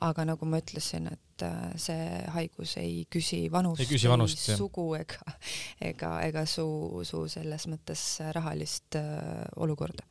aga 0.03 0.25
nagu 0.27 0.47
ma 0.49 0.59
ütlesin, 0.61 1.07
et 1.13 1.45
äh, 1.45 1.75
see 1.79 2.07
haigus 2.35 2.75
ei 2.81 3.03
küsi 3.11 3.45
vanust, 3.51 3.81
ei 3.83 3.89
küsi 3.89 4.09
vanust, 4.11 4.41
sugu 4.57 4.89
ega, 4.97 5.35
ega, 5.81 6.15
ega 6.27 6.45
su, 6.49 6.65
su 7.07 7.25
selles 7.31 7.67
mõttes 7.71 8.03
rahalist 8.35 8.99
äh, 8.99 9.45
olukorda. 9.63 10.05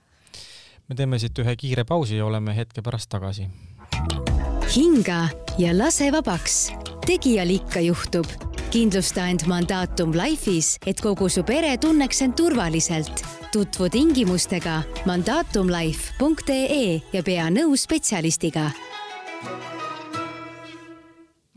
me 0.89 0.97
teeme 0.99 1.19
siit 1.23 1.39
ühe 1.39 1.57
kiire 1.57 1.85
pausi 1.89 2.19
ja 2.19 2.27
oleme 2.27 2.57
hetke 2.57 2.83
pärast 2.83 3.11
tagasi. 3.13 3.49
hinga 4.77 5.27
ja 5.59 5.77
lase 5.77 6.11
vabaks. 6.13 6.73
tegijal 7.07 7.51
ikka 7.51 7.85
juhtub. 7.89 8.27
kindlusta 8.73 9.27
end 9.29 9.45
Mandatum 9.47 10.15
Life'is, 10.17 10.79
et 10.87 11.01
kogu 11.01 11.29
su 11.29 11.45
pere 11.45 11.77
tunneks 11.77 12.23
end 12.23 12.39
turvaliselt 12.41 13.25
tutvu 13.53 13.91
tingimustega 13.93 14.79
mandatumlife.ee 15.05 16.87
ja 17.13 17.23
pea 17.23 17.51
nõu 17.53 17.77
spetsialistiga 17.77 18.71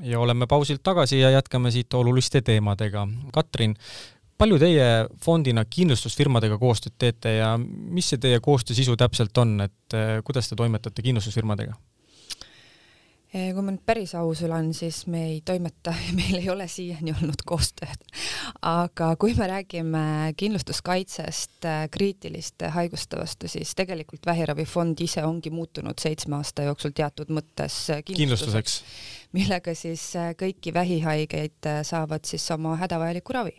ja 0.05 0.19
oleme 0.19 0.47
pausilt 0.47 0.83
tagasi 0.83 1.19
ja 1.19 1.31
jätkame 1.33 1.71
siit 1.71 1.93
oluliste 1.93 2.41
teemadega. 2.45 3.07
Katrin, 3.33 3.75
palju 4.37 4.59
teie 4.61 4.87
fondina 5.23 5.65
kindlustusfirmadega 5.65 6.59
koostööd 6.61 6.95
teete 6.99 7.37
ja 7.39 7.55
mis 7.57 8.11
see 8.13 8.21
teie 8.21 8.39
koostöö 8.43 8.77
sisu 8.77 8.97
täpselt 8.99 9.37
on, 9.41 9.57
et 9.65 9.97
eh, 9.97 10.17
kuidas 10.23 10.49
te 10.49 10.57
toimetate 10.59 11.05
kindlustusfirmadega? 11.05 11.77
Eh, 13.35 13.49
kui 13.51 13.65
ma 13.65 13.73
nüüd 13.73 13.83
päris 13.83 14.13
aus 14.15 14.39
olen, 14.47 14.69
siis 14.75 15.01
me 15.11 15.25
ei 15.27 15.39
toimeta 15.43 15.91
ja 16.05 16.13
meil 16.15 16.37
ei 16.39 16.47
ole 16.53 16.69
siiani 16.71 17.11
olnud 17.11 17.43
koostööd. 17.47 18.05
aga 18.63 19.09
kui 19.19 19.35
me 19.35 19.49
räägime 19.51 20.03
kindlustuskaitsest 20.39 21.67
eh, 21.67 21.81
kriitiliste 21.91 22.71
haiguste 22.77 23.19
vastu, 23.19 23.51
siis 23.51 23.75
tegelikult 23.75 24.23
vähiravifond 24.25 25.03
ise 25.03 25.25
ongi 25.27 25.51
muutunud 25.51 25.99
seitsme 25.99 26.39
aasta 26.39 26.69
jooksul 26.69 26.95
teatud 26.95 27.33
mõttes 27.35 27.81
kindlustuseks, 28.07 28.15
kindlustuseks 28.15 28.79
millega 29.35 29.75
siis 29.75 30.07
kõiki 30.39 30.71
vähihaigeid 30.73 31.67
äh, 31.67 31.83
saavad 31.83 32.23
siis 32.29 32.47
oma 32.55 32.77
hädavajalikku 32.79 33.35
ravi. 33.35 33.57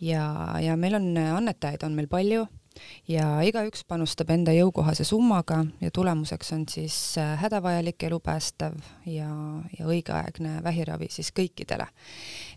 ja, 0.00 0.24
ja 0.64 0.80
meil 0.80 0.96
on 0.96 1.12
annetajaid 1.18 1.84
on 1.84 1.92
meil 1.98 2.08
palju 2.08 2.46
ja 3.08 3.26
igaüks 3.46 3.84
panustab 3.88 4.30
enda 4.34 4.52
jõukohase 4.54 5.04
summaga 5.04 5.64
ja 5.80 5.90
tulemuseks 5.94 6.52
on 6.56 6.64
siis 6.70 6.96
hädavajalik 7.40 8.02
elupäästev 8.08 8.78
ja, 9.06 9.30
ja 9.78 9.86
õigeaegne 9.86 10.58
vähiravi 10.64 11.08
siis 11.10 11.32
kõikidele. 11.36 11.86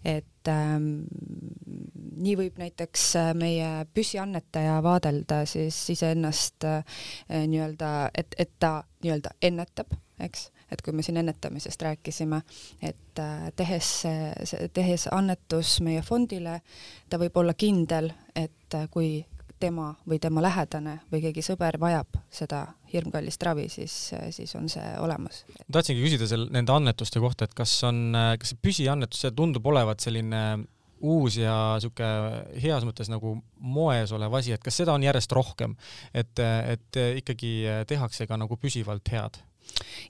et 0.05 0.47
ähm, 0.47 1.05
nii 2.17 2.35
võib 2.39 2.59
näiteks 2.61 3.07
meie 3.37 3.85
püsiannetaja 3.93 4.81
vaadelda 4.83 5.43
siis 5.49 5.77
iseennast 5.93 6.65
äh, 6.67 6.83
nii-öelda, 7.29 8.11
et, 8.17 8.35
et 8.37 8.53
ta 8.59 8.81
nii-öelda 9.03 9.35
ennetab, 9.41 9.97
eks 10.19 10.49
et 10.71 10.81
kui 10.83 10.91
me 10.91 11.03
siin 11.03 11.17
ennetamisest 11.21 11.81
rääkisime, 11.81 12.41
et 12.81 13.19
äh, 13.19 13.47
tehes, 13.55 13.91
tehes 14.73 15.07
annetus 15.11 15.77
meie 15.85 16.01
fondile, 16.03 16.59
ta 17.09 17.19
võib 17.21 17.39
olla 17.39 17.55
kindel, 17.55 18.11
et 18.35 18.75
äh, 18.75 18.89
kui 18.91 19.21
tema 19.59 19.91
või 20.07 20.19
tema 20.21 20.43
lähedane 20.45 20.99
või 21.11 21.21
keegi 21.27 21.43
sõber 21.45 21.79
vajab 21.81 22.19
seda 22.33 22.63
hirmkallist 22.93 23.43
ravi, 23.43 23.67
siis, 23.71 23.95
siis 24.31 24.55
on 24.55 24.69
see 24.71 24.85
olemas. 25.01 25.43
tahtsingi 25.71 26.03
küsida 26.03 26.29
seal 26.29 26.47
nende 26.53 26.73
annetuste 26.73 27.21
kohta, 27.23 27.47
et 27.47 27.55
kas 27.57 27.73
on, 27.87 28.15
kas 28.39 28.53
see 28.53 28.63
püsiannetus, 28.63 29.25
see 29.25 29.35
tundub 29.35 29.65
olevat 29.67 30.03
selline 30.03 30.43
uus 30.97 31.37
ja 31.37 31.55
sihuke 31.81 32.05
heas 32.61 32.85
mõttes 32.87 33.09
nagu 33.11 33.35
moes 33.61 34.13
olev 34.15 34.33
asi, 34.39 34.55
et 34.55 34.63
kas 34.63 34.79
seda 34.81 34.95
on 34.97 35.05
järjest 35.05 35.33
rohkem, 35.35 35.75
et, 36.13 36.39
et 36.41 37.01
ikkagi 37.21 37.83
tehakse 37.89 38.27
ka 38.29 38.39
nagu 38.39 38.57
püsivalt 38.61 39.13
head? 39.13 39.41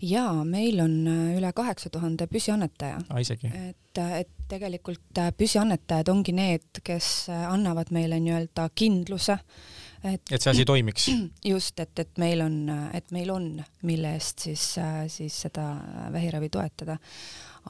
Jaa, 0.01 0.43
meil 0.45 0.79
on 0.79 1.07
äh, 1.07 1.37
üle 1.37 1.51
kaheksa 1.53 1.89
tuhande 1.89 2.27
püsiannetaja. 2.27 3.01
et, 3.69 3.97
äh, 3.97 4.19
et 4.19 4.29
tegelikult 4.47 5.17
äh, 5.17 5.31
püsiannetajad 5.37 6.11
ongi 6.13 6.35
need, 6.35 6.81
kes 6.83 7.29
annavad 7.29 7.91
meile 7.91 8.19
nii-öelda 8.23 8.69
kindluse, 8.75 9.39
et 10.03 10.31
et 10.31 10.41
see 10.41 10.53
asi 10.53 10.65
toimiks? 10.65 11.09
just, 11.53 11.79
et, 11.79 11.99
et 11.99 12.21
meil 12.21 12.41
on, 12.45 12.61
et 12.93 13.11
meil 13.11 13.33
on, 13.33 13.51
mille 13.87 14.15
eest 14.17 14.47
siis, 14.47 14.69
siis 15.11 15.41
seda 15.47 15.69
vähiravi 16.13 16.49
toetada. 16.53 16.97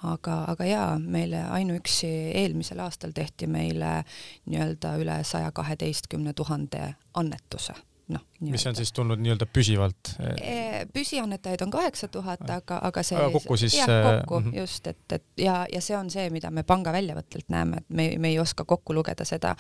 aga, 0.04 0.44
aga 0.52 0.66
jaa, 0.66 0.90
meile 1.00 1.42
ainuüksi 1.50 2.08
eelmisel 2.38 2.80
aastal 2.80 3.16
tehti 3.18 3.48
meile 3.48 4.04
nii-öelda 4.46 4.96
üle 5.02 5.24
saja 5.26 5.52
kaheteistkümne 5.52 6.34
tuhande 6.38 6.94
annetuse 7.14 7.74
noh. 8.14 8.24
mis 8.40 8.66
on 8.70 8.76
siis 8.78 8.92
tulnud 8.96 9.20
nii-öelda 9.22 9.48
püsivalt? 9.54 10.14
E, 10.42 10.86
püsiannetajaid 10.94 11.64
on 11.66 11.74
kaheksa 11.74 12.10
tuhat, 12.12 12.44
ah. 12.48 12.62
aga, 12.62 12.80
aga 12.90 13.04
see 13.06 13.30
kokku 13.38 13.58
siis 13.60 13.78
jah, 13.80 13.88
kokku 13.90 14.40
mm 14.40 14.50
-hmm. 14.52 14.60
just, 14.62 14.88
et, 14.88 15.04
et 15.12 15.26
ja, 15.44 15.60
ja 15.74 15.82
see 15.82 15.98
on 15.98 16.10
see, 16.14 16.30
mida 16.34 16.52
me 16.52 16.64
panga 16.64 16.94
väljavõttelt 16.96 17.50
näeme, 17.54 17.84
et 17.84 17.90
me, 17.90 18.10
me 18.18 18.34
ei 18.34 18.40
oska 18.40 18.66
kokku 18.66 18.94
lugeda 18.94 19.26
seda, 19.26 19.56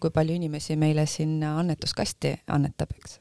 kui 0.00 0.10
palju 0.10 0.34
inimesi 0.34 0.76
meile 0.76 1.06
sinna 1.06 1.58
annetuskasti 1.58 2.36
annetab, 2.46 2.94
eks 2.98 3.20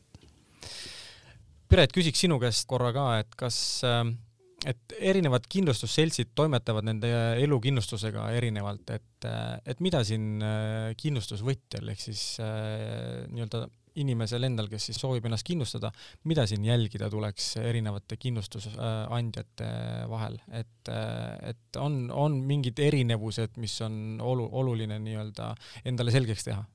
Piret, 1.68 1.92
küsiks 1.92 2.22
sinu 2.24 2.40
käest 2.40 2.64
korra 2.68 2.94
ka, 2.96 3.20
et 3.20 3.36
kas 3.36 3.84
äh, 3.84 4.06
et 4.66 4.96
erinevad 4.98 5.46
kindlustusseltsid 5.52 6.32
toimetavad 6.38 6.88
nende 6.88 7.10
elukindlustusega 7.44 8.30
erinevalt, 8.38 8.90
et, 8.96 9.28
et 9.70 9.84
mida 9.86 10.02
siin 10.08 10.42
kindlustusvõtjal 10.98 11.92
ehk 11.94 12.02
siis 12.02 12.24
äh, 12.42 13.28
nii-öelda 13.30 13.68
inimesel 14.02 14.48
endal, 14.48 14.70
kes 14.72 14.90
siis 14.90 15.02
soovib 15.02 15.26
ennast 15.28 15.46
kindlustada, 15.48 15.92
mida 16.30 16.46
siin 16.50 16.66
jälgida 16.66 17.10
tuleks 17.12 17.56
erinevate 17.64 18.18
kindlustusandjate 18.22 19.70
vahel, 20.12 20.40
et, 20.62 20.94
et 21.52 21.82
on, 21.82 22.08
on 22.14 22.40
mingid 22.48 22.80
erinevused, 22.80 23.58
mis 23.62 23.78
on 23.86 24.18
olu-, 24.24 24.50
oluline 24.62 25.00
nii-öelda 25.04 25.54
endale 25.90 26.14
selgeks 26.16 26.50
teha? 26.50 26.66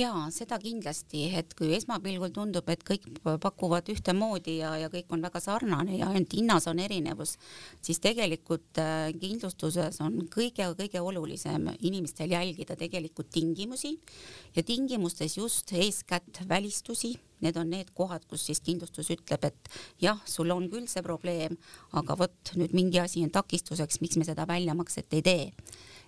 Jaa, 0.00 0.26
seda 0.34 0.58
kindlasti, 0.60 1.26
et 1.36 1.52
kui 1.58 1.72
esmapilgul 1.76 2.32
tundub, 2.34 2.68
et 2.72 2.82
kõik 2.86 3.06
pakuvad 3.42 3.88
ühtemoodi 3.92 4.58
ja, 4.60 4.72
ja 4.80 4.90
kõik 4.92 5.12
on 5.14 5.24
väga 5.24 5.42
sarnane 5.42 5.98
ja 5.98 6.08
ainult 6.10 6.34
hinnas 6.36 6.68
on 6.70 6.80
erinevus, 6.82 7.36
siis 7.84 8.00
tegelikult 8.02 8.80
äh, 8.80 9.10
kindlustuses 9.20 10.00
on 10.04 10.20
kõige-kõige 10.32 11.02
olulisem 11.04 11.70
inimestel 11.78 12.32
jälgida 12.34 12.76
tegelikult 12.80 13.30
tingimusi 13.34 13.96
ja 14.56 14.64
tingimustes 14.66 15.36
just 15.38 15.74
eeskätt 15.76 16.42
välistusi. 16.48 17.16
Need 17.40 17.56
on 17.56 17.70
need 17.72 17.88
kohad, 17.96 18.26
kus 18.28 18.42
siis 18.50 18.58
kindlustus 18.60 19.08
ütleb, 19.14 19.46
et 19.48 19.70
jah, 20.04 20.18
sul 20.28 20.52
on 20.52 20.66
küll 20.68 20.84
see 20.92 21.00
probleem, 21.00 21.54
aga 21.96 22.18
vot 22.20 22.52
nüüd 22.60 22.74
mingi 22.76 23.00
asi 23.00 23.24
on 23.24 23.32
takistuseks, 23.32 24.02
miks 24.04 24.20
me 24.20 24.28
seda 24.28 24.44
väljamakset 24.48 25.16
ei 25.16 25.24
tee 25.24 25.46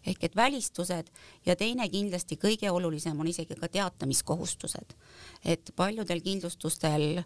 ehk 0.07 0.25
et 0.25 0.37
välistused 0.37 1.11
ja 1.47 1.57
teine 1.57 1.89
kindlasti 1.89 2.37
kõige 2.37 2.71
olulisem 2.71 3.21
on 3.21 3.27
isegi 3.27 3.55
ka 3.55 3.69
teatamiskohustused. 3.69 4.95
et 5.45 5.73
paljudel 5.77 6.21
kindlustustel 6.21 7.23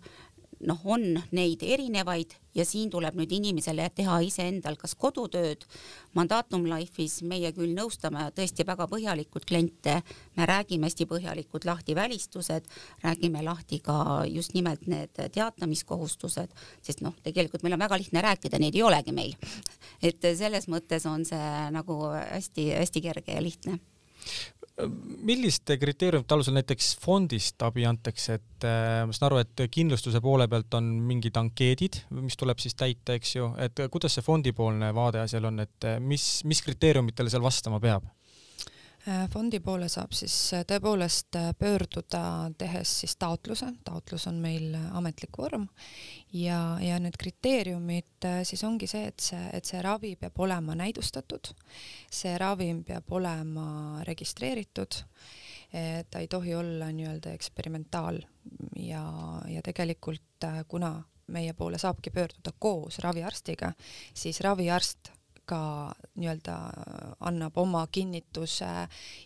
noh, 0.64 0.80
on 0.84 1.04
neid 1.36 1.62
erinevaid 1.62 2.34
ja 2.56 2.64
siin 2.64 2.88
tuleb 2.90 3.16
nüüd 3.18 3.32
inimesele 3.36 3.88
teha 3.94 4.16
iseendal 4.24 4.78
kas 4.80 4.94
kodutööd. 4.96 5.66
Mandatum 6.16 6.64
Life'is 6.70 7.18
meie 7.28 7.50
küll 7.56 7.74
nõustame 7.76 8.24
tõesti 8.36 8.64
väga 8.66 8.86
põhjalikult 8.88 9.44
kliente, 9.48 9.98
me 10.36 10.46
räägime 10.48 10.88
hästi 10.88 11.08
põhjalikult 11.10 11.66
lahti 11.68 11.96
välistused, 11.96 12.68
räägime 13.04 13.44
lahti 13.44 13.80
ka 13.84 14.24
just 14.30 14.54
nimelt 14.56 14.86
need 14.88 15.12
teatamiskohustused, 15.34 16.54
sest 16.82 17.04
noh, 17.04 17.16
tegelikult 17.26 17.66
meil 17.66 17.76
on 17.76 17.84
väga 17.84 18.00
lihtne 18.00 18.24
rääkida, 18.24 18.60
neid 18.62 18.78
ei 18.78 18.86
olegi 18.86 19.12
meil. 19.12 19.36
et 20.02 20.24
selles 20.36 20.68
mõttes 20.68 21.04
on 21.08 21.24
see 21.24 21.52
nagu 21.74 22.00
hästi-hästi 22.14 23.04
kerge 23.04 23.36
ja 23.36 23.42
lihtne 23.44 23.78
milliste 25.26 25.78
kriteeriumite 25.80 26.34
alusel 26.36 26.56
näiteks 26.58 26.90
fondist 27.00 27.62
abi 27.64 27.86
antakse, 27.88 28.36
et 28.40 28.66
äh, 28.68 29.04
ma 29.08 29.16
saan 29.16 29.30
aru, 29.30 29.40
et 29.44 29.64
kindlustuse 29.72 30.20
poole 30.24 30.48
pealt 30.52 30.76
on 30.78 30.90
mingid 31.08 31.38
ankeedid, 31.40 32.02
mis 32.20 32.36
tuleb 32.36 32.60
siis 32.62 32.76
täita, 32.76 33.16
eks 33.16 33.36
ju, 33.38 33.50
et 33.62 33.86
kuidas 33.92 34.18
see 34.18 34.26
fondipoolne 34.26 34.92
vaade 34.96 35.22
asjal 35.24 35.48
on, 35.48 35.64
et 35.64 35.90
mis, 36.04 36.28
mis 36.48 36.62
kriteeriumitele 36.66 37.32
seal 37.32 37.44
vastama 37.44 37.80
peab? 37.82 38.04
Äh, 39.06 39.28
fondi 39.30 39.60
poole 39.62 39.86
saab 39.86 40.10
siis 40.18 40.34
äh, 40.56 40.64
tõepoolest 40.66 41.36
äh, 41.38 41.52
pöörduda, 41.54 42.50
tehes 42.58 42.90
siis 43.04 43.12
taotluse, 43.20 43.68
taotlus 43.86 44.26
on 44.26 44.40
meil 44.42 44.74
ametlik 44.98 45.38
vorm. 45.38 45.68
Ja, 46.34 46.58
ja 46.82 46.98
need 46.98 47.14
kriteeriumid 47.14 48.26
siis 48.48 48.64
ongi 48.66 48.88
see, 48.90 49.04
et 49.12 49.22
see, 49.22 49.44
et 49.54 49.68
see 49.68 49.78
ravi 49.84 50.16
peab 50.18 50.40
olema 50.42 50.74
näidustatud, 50.74 51.52
see 52.10 52.34
ravim 52.42 52.82
peab 52.84 53.12
olema 53.14 54.02
registreeritud, 54.08 54.98
ta 55.70 56.18
ei 56.18 56.26
tohi 56.28 56.56
olla 56.58 56.90
nii-öelda 56.90 57.30
eksperimentaal. 57.38 58.18
Ja, 58.82 59.04
ja 59.48 59.62
tegelikult 59.62 60.48
kuna 60.68 60.96
meie 61.32 61.54
poole 61.54 61.78
saabki 61.78 62.10
pöörduda 62.10 62.52
koos 62.58 62.98
raviarstiga, 63.06 63.70
siis 64.14 64.42
raviarst 64.42 65.14
ka 65.46 65.60
nii-öelda 66.18 66.54
annab 67.28 67.58
oma 67.62 67.84
kinnituse 67.92 68.70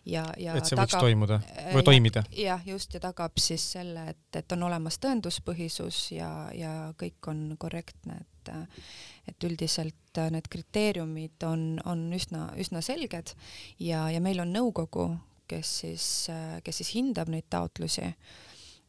ja, 0.07 0.25
ja 0.37 0.57
et 0.59 0.69
see 0.69 0.77
tagab, 0.77 0.91
võiks 0.91 1.07
toimuda 1.07 1.41
või 1.75 1.85
toimida? 1.87 2.25
jah, 2.37 2.61
just, 2.67 2.95
ja 2.95 3.01
tagab 3.03 3.41
siis 3.41 3.65
selle, 3.77 4.11
et, 4.15 4.27
et 4.37 4.57
on 4.57 4.67
olemas 4.69 5.01
tõenduspõhisus 5.03 6.11
ja, 6.17 6.31
ja 6.57 6.75
kõik 7.01 7.31
on 7.33 7.49
korrektne, 7.61 8.21
et 8.21 8.29
et 9.29 9.45
üldiselt 9.45 10.19
need 10.33 10.47
kriteeriumid 10.51 11.45
on, 11.47 11.65
on 11.87 12.07
üsna, 12.17 12.49
üsna 12.59 12.81
selged 12.83 13.35
ja, 13.79 14.07
ja 14.11 14.21
meil 14.25 14.41
on 14.43 14.51
nõukogu, 14.55 15.11
kes 15.51 15.75
siis, 15.85 16.07
kes 16.65 16.81
siis 16.81 16.95
hindab 16.97 17.31
neid 17.31 17.47
taotlusi 17.53 18.09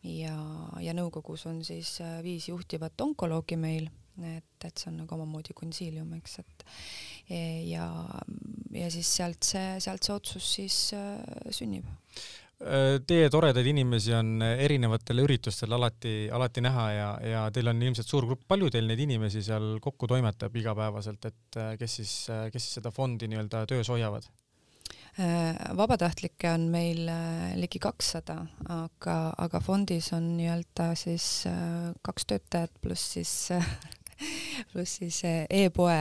ja, 0.08 0.36
ja 0.82 0.96
nõukogus 0.98 1.46
on 1.52 1.62
siis 1.68 1.98
viis 2.24 2.48
juhtivat 2.50 3.02
onkoloogi 3.04 3.60
meil 3.60 3.90
et, 4.28 4.68
et 4.68 4.78
see 4.78 4.92
on 4.92 5.02
nagu 5.04 5.18
omamoodi 5.18 5.56
konsiilium, 5.58 6.14
eks, 6.20 6.38
et 6.44 6.66
e, 7.30 7.42
ja, 7.72 7.88
ja 8.76 8.92
siis 8.94 9.10
sealt 9.18 9.44
see, 9.48 9.76
sealt 9.84 10.08
see 10.08 10.16
otsus 10.16 10.54
siis 10.60 10.78
äh, 10.98 11.18
sünnib. 11.54 11.90
Teie 12.62 13.30
toredaid 13.34 13.66
inimesi 13.72 14.12
on 14.14 14.44
erinevatel 14.46 15.24
üritustel 15.24 15.74
alati, 15.74 16.28
alati 16.30 16.62
näha 16.62 16.84
ja, 16.94 17.08
ja 17.26 17.40
teil 17.50 17.72
on 17.72 17.82
ilmselt 17.82 18.06
suur 18.06 18.28
grupp, 18.30 18.44
palju 18.54 18.70
teil 18.70 18.86
neid 18.86 19.02
inimesi 19.02 19.42
seal 19.42 19.80
kokku 19.82 20.06
toimetab 20.12 20.60
igapäevaselt, 20.62 21.26
et 21.26 21.58
äh, 21.58 21.74
kes 21.82 21.98
siis, 22.04 22.14
kes 22.54 22.68
siis 22.68 22.78
seda 22.78 22.94
fondi 22.94 23.32
nii-öelda 23.32 23.66
töös 23.72 23.90
hoiavad? 23.90 24.30
Vabatahtlikke 25.76 26.54
on 26.54 26.70
meil 26.72 27.10
ligi 27.60 27.82
kakssada, 27.84 28.38
aga, 28.72 29.16
aga 29.44 29.60
fondis 29.60 30.08
on 30.16 30.30
nii-öelda 30.38 30.94
siis 30.96 31.26
kaks 32.06 32.30
töötajat 32.30 32.78
pluss 32.82 33.18
siis 33.18 33.34
pluss 34.72 35.00
siis 35.02 35.22
e-poe 35.50 35.98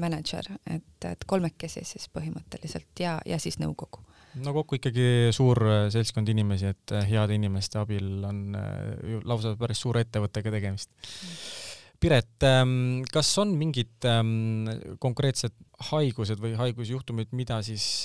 mänedžer, 0.00 0.50
et, 0.70 1.06
et 1.10 1.24
kolmekesi 1.26 1.84
siis 1.86 2.08
põhimõtteliselt 2.14 3.04
ja, 3.04 3.18
ja 3.26 3.38
siis 3.42 3.60
nõukogu. 3.62 4.02
no 4.44 4.54
kokku 4.56 4.80
ikkagi 4.80 5.30
suur 5.32 5.60
seltskond 5.94 6.28
inimesi, 6.28 6.72
et 6.74 6.96
heade 7.10 7.36
inimeste 7.38 7.78
abil 7.78 8.24
on 8.24 8.56
lausa 9.24 9.54
päris 9.60 9.84
suure 9.84 10.04
ettevõttega 10.06 10.54
tegemist 10.54 10.90
Piret, 12.04 12.42
ähm, 12.44 13.04
kas 13.08 13.30
on 13.40 13.54
mingid 13.56 14.04
ähm, 14.04 14.66
konkreetsed 15.00 15.54
haigused 15.88 16.40
või 16.42 16.52
haigusjuhtumid, 16.58 17.30
mida 17.32 17.62
siis, 17.64 18.04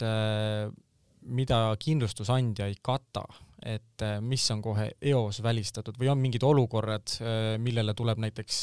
mida 1.30 1.62
kindlustusandja 1.80 2.68
ei 2.70 2.76
kata, 2.82 3.24
et 3.65 4.04
äh, 4.06 4.20
mis 4.24 4.46
on 4.54 4.62
kohe 4.63 4.86
eos 5.12 5.42
välistatud 5.44 5.98
või 6.00 6.12
on 6.13 6.22
mingid 6.22 6.44
olukorrad, 6.48 7.15
äh, 7.20 7.56
millele 7.62 7.96
tuleb 7.98 8.22
näiteks 8.24 8.62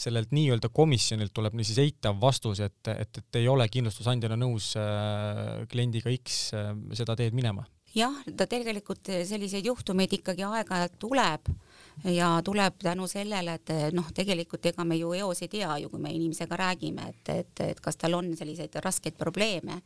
sellelt 0.00 0.32
nii-öelda 0.36 0.70
komisjonilt 0.72 1.34
tuleb 1.36 1.58
niisiis 1.58 1.82
eitav 1.82 2.20
vastus, 2.20 2.62
et, 2.64 2.80
et, 2.88 3.20
et 3.20 3.40
ei 3.42 3.48
ole 3.48 3.68
kindlustusandjana 3.68 4.38
nõus 4.40 4.72
kliendiga 5.70 6.12
X 6.16 6.40
seda 6.96 7.18
teed 7.18 7.36
minema? 7.36 7.66
jah, 7.94 8.14
ta 8.38 8.46
tegelikult 8.46 9.10
selliseid 9.26 9.66
juhtumeid 9.66 10.12
ikkagi 10.20 10.44
aeg-ajalt 10.46 10.98
tuleb 11.02 11.50
ja 12.04 12.28
tuleb 12.44 12.78
tänu 12.82 13.06
sellele, 13.08 13.54
et 13.58 13.72
noh, 13.92 14.06
tegelikult 14.14 14.66
ega 14.70 14.84
me 14.84 14.96
ju 14.96 15.12
eos 15.18 15.42
ei 15.44 15.50
tea 15.52 15.76
ju, 15.82 15.90
kui 15.92 16.00
me 16.00 16.12
inimesega 16.14 16.56
räägime, 16.56 17.08
et, 17.10 17.32
et, 17.34 17.62
et 17.66 17.80
kas 17.80 17.98
tal 18.00 18.16
on 18.16 18.30
selliseid 18.36 18.78
raskeid 18.84 19.18
probleeme. 19.18 19.80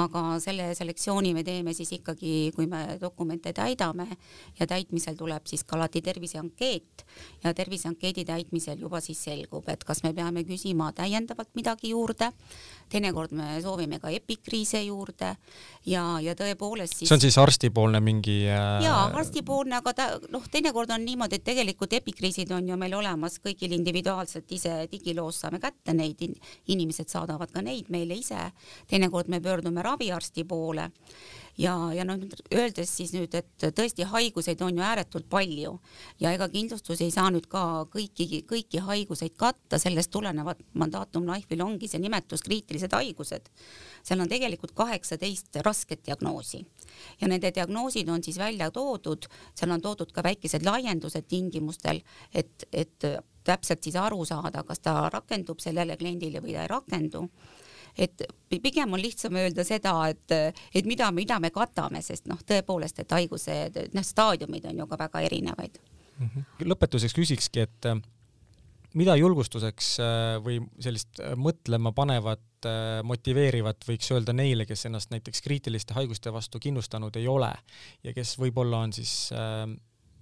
aga 0.00 0.22
selle 0.40 0.70
selektsiooni 0.74 1.32
me 1.34 1.42
teeme 1.44 1.74
siis 1.74 1.90
ikkagi, 1.92 2.52
kui 2.54 2.66
me 2.70 2.98
dokumente 3.00 3.52
täidame 3.52 4.06
ja 4.58 4.66
täitmisel 4.66 5.16
tuleb 5.18 5.46
siis 5.46 5.64
ka 5.64 5.76
alati 5.76 6.02
terviseankeet. 6.02 7.04
Ja 7.44 7.54
terviseankeedi 7.54 8.24
täitmisel 8.24 8.78
juba 8.80 9.00
siis 9.00 9.22
selgub, 9.24 9.68
et 9.68 9.84
kas 9.84 10.02
me 10.02 10.12
peame 10.14 10.44
küsima 10.44 10.92
täiendavalt 10.96 11.50
midagi 11.54 11.90
juurde. 11.90 12.30
Teinekord 12.90 13.32
me 13.36 13.60
soovime 13.62 14.00
ka 14.00 14.10
epikriise 14.10 14.82
juurde. 14.82 15.34
Ja, 15.86 16.20
ja 16.22 16.34
tõepoolest 16.38 17.00
siis 17.00 17.10
see 17.10 17.16
on 17.16 17.22
siis 17.22 17.38
arstipoolne 17.40 18.00
mingi 18.04 18.44
äh... 18.46 18.82
jaa, 18.84 19.08
arstipoolne, 19.18 19.78
aga 19.80 19.94
ta 19.96 20.08
noh, 20.30 20.44
teinekord 20.50 20.90
on 20.94 21.04
niimoodi, 21.04 21.40
et 21.40 21.44
tegelikult 21.50 21.98
epikriisid 21.98 22.50
on 22.54 22.68
ju 22.70 22.78
meil 22.78 22.94
olemas 22.94 23.40
kõigil 23.42 23.74
individuaalselt, 23.76 24.50
ise 24.54 24.86
digiloos 24.92 25.42
saame 25.42 25.60
kätte 25.62 25.94
neid, 25.96 26.22
inimesed 26.70 27.10
saadavad 27.10 27.52
ka 27.52 27.64
neid 27.64 27.90
meile 27.90 28.18
ise, 28.18 28.50
teinekord 28.90 29.30
me 29.32 29.42
pöördume 29.42 29.82
raviarsti 29.84 30.46
poole 30.48 30.90
ja, 31.60 31.74
ja 31.94 32.04
noh, 32.08 32.20
öeldes 32.54 32.92
siis 32.96 33.12
nüüd, 33.14 33.34
et 33.36 33.66
tõesti 33.76 34.06
haiguseid 34.08 34.62
on 34.64 34.78
ju 34.78 34.84
ääretult 34.84 35.28
palju. 35.30 35.76
Ja 36.22 36.32
ega 36.34 36.48
kindlustus 36.52 37.02
ei 37.04 37.12
saa 37.14 37.28
nüüd 37.32 37.46
ka 37.50 37.84
kõiki, 37.92 38.42
kõiki 38.48 38.82
haiguseid 38.86 39.36
katta, 39.40 39.78
sellest 39.80 40.12
tulenevalt 40.14 40.62
Mandatum 40.80 41.28
Life'il 41.28 41.64
ongi 41.64 41.90
see 41.90 42.02
nimetus 42.02 42.44
kriitilised 42.46 42.96
haigused. 42.96 43.50
seal 44.02 44.20
on 44.20 44.28
tegelikult 44.28 44.72
kaheksateist 44.74 45.60
rasket 45.64 46.04
diagnoosi. 46.06 46.64
Ja 47.20 47.28
nende 47.28 47.52
diagnoosid 47.54 48.08
on 48.08 48.22
siis 48.24 48.38
välja 48.38 48.70
toodud, 48.70 49.28
seal 49.54 49.70
on 49.70 49.80
toodud 49.80 50.12
ka 50.12 50.24
väikesed 50.24 50.64
laiendused 50.64 51.28
tingimustel, 51.28 52.00
et, 52.34 52.64
et 52.72 53.10
täpselt 53.44 53.84
siis 53.84 53.96
aru 53.96 54.24
saada, 54.24 54.64
kas 54.64 54.80
ta 54.80 55.08
rakendub 55.12 55.60
sellele 55.60 55.96
kliendile 56.00 56.40
või 56.40 56.56
ta 56.56 56.64
ei 56.64 56.72
rakendu 56.72 57.28
et 57.98 58.22
pigem 58.62 58.92
on 58.92 59.02
lihtsam 59.02 59.36
öelda 59.36 59.64
seda, 59.64 59.94
et, 60.08 60.56
et 60.74 60.86
mida, 60.86 61.10
mida 61.12 61.38
me 61.40 61.50
katame, 61.54 62.02
sest 62.02 62.28
noh, 62.30 62.40
tõepoolest, 62.46 63.02
et 63.02 63.16
haiguse 63.16 63.56
noh, 63.94 64.04
staadiumid 64.06 64.66
on 64.70 64.82
ju 64.82 64.86
ka 64.90 64.98
väga 65.00 65.24
erinevaid 65.28 65.80
mm. 66.20 66.28
-hmm. 66.28 66.66
lõpetuseks 66.72 67.14
küsikski, 67.16 67.60
et 67.60 67.86
äh, 67.86 68.00
mida 68.94 69.16
julgustuseks 69.16 69.90
äh, 70.00 70.36
või 70.44 70.60
sellist 70.80 71.20
äh, 71.20 71.36
mõtlema 71.36 71.92
panevat, 71.92 72.46
motiveerivat 73.08 73.86
võiks 73.88 74.10
öelda 74.12 74.34
neile, 74.36 74.66
kes 74.68 74.84
ennast 74.84 75.08
näiteks 75.10 75.40
kriitiliste 75.40 75.94
haiguste 75.96 76.32
vastu 76.32 76.58
kindlustanud 76.60 77.14
ei 77.16 77.28
ole 77.28 77.48
ja 78.04 78.12
kes 78.12 78.34
võib-olla 78.36 78.82
on 78.84 78.92
siis 78.92 79.30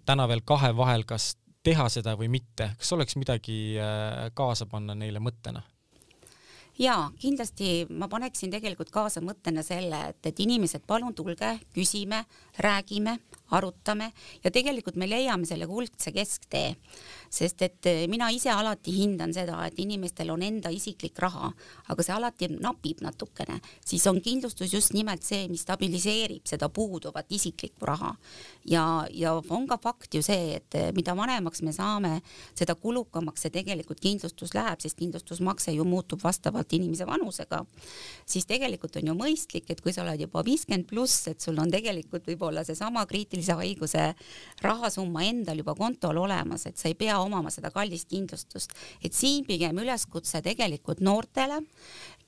täna 0.06 0.28
veel 0.30 0.44
kahe 0.46 0.70
vahel, 0.76 1.02
kas 1.02 1.32
teha 1.66 1.88
seda 1.90 2.14
või 2.14 2.28
mitte, 2.30 2.68
kas 2.78 2.92
oleks 2.94 3.16
midagi 3.18 3.74
kaasa 4.38 4.70
panna 4.70 4.94
neile 4.94 5.18
mõttena? 5.18 5.64
Jaa, 6.78 7.10
kindlasti 7.18 7.86
ma 7.90 8.08
paneksin 8.10 8.52
tegelikult 8.54 8.90
kaasa 8.94 9.22
mõttena 9.24 9.64
selle, 9.66 10.08
et, 10.12 10.20
et 10.30 10.40
inimesed, 10.44 10.84
palun 10.86 11.14
tulge, 11.14 11.56
küsime, 11.74 12.24
räägime, 12.62 13.18
arutame 13.56 14.10
ja 14.44 14.52
tegelikult 14.52 14.98
me 15.00 15.08
leiame 15.08 15.46
selle 15.48 15.68
kuldse 15.68 16.12
kesktee. 16.14 16.74
sest 17.28 17.60
et 17.60 17.86
eh, 17.86 18.06
mina 18.08 18.30
ise 18.32 18.48
alati 18.48 18.88
hindan 19.02 19.34
seda, 19.36 19.58
et 19.68 19.76
inimestel 19.76 20.30
on 20.32 20.40
enda 20.42 20.70
isiklik 20.72 21.18
raha, 21.20 21.50
aga 21.92 22.04
see 22.04 22.14
alati 22.14 22.46
napib 22.54 23.02
natukene, 23.04 23.58
siis 23.84 24.06
on 24.08 24.22
kindlustus 24.24 24.72
just 24.72 24.94
nimelt 24.96 25.26
see, 25.26 25.42
mis 25.52 25.60
stabiliseerib 25.66 26.48
seda 26.48 26.70
puuduvat 26.72 27.28
isiklikku 27.28 27.84
raha. 27.84 28.14
ja, 28.64 29.04
ja 29.12 29.34
on 29.36 29.66
ka 29.68 29.76
fakt 29.82 30.14
ju 30.16 30.22
see, 30.24 30.56
et 30.56 30.78
eh, 30.78 30.88
mida 30.96 31.12
vanemaks 31.16 31.60
me 31.62 31.74
saame, 31.76 32.22
seda 32.56 32.74
kulukamaks 32.80 33.44
see 33.44 33.52
tegelikult 33.52 34.00
kindlustus 34.00 34.56
läheb, 34.56 34.80
sest 34.80 34.96
kindlustusmakse 34.96 35.76
ju 35.76 35.84
muutub 35.84 36.24
vastavalt 36.24 36.72
inimese 36.72 37.04
vanusega. 37.06 37.60
siis 38.24 38.48
tegelikult 38.48 38.96
on 38.96 39.12
ju 39.12 39.18
mõistlik, 39.20 39.68
et 39.68 39.84
kui 39.84 39.92
sa 39.92 40.06
oled 40.06 40.24
juba 40.24 40.42
viiskümmend 40.48 40.88
pluss, 40.88 41.28
et 41.28 41.44
sul 41.44 41.60
on 41.60 41.68
tegelikult 41.70 42.24
võib-olla 42.24 42.64
seesama 42.64 43.04
kriitiline 43.04 43.37
kriitilise 43.38 43.54
haiguse 43.54 44.14
rahasumma 44.62 45.22
endal 45.24 45.58
juba 45.58 45.74
kontol 45.74 46.16
olemas, 46.18 46.66
et 46.66 46.76
sa 46.76 46.88
ei 46.88 46.94
pea 46.94 47.18
omama 47.20 47.50
seda 47.50 47.70
kallist 47.70 48.08
kindlustust, 48.08 48.72
et 49.02 49.14
siin 49.14 49.44
pigem 49.46 49.78
üleskutse 49.78 50.42
tegelikult 50.42 51.00
noortele, 51.00 51.62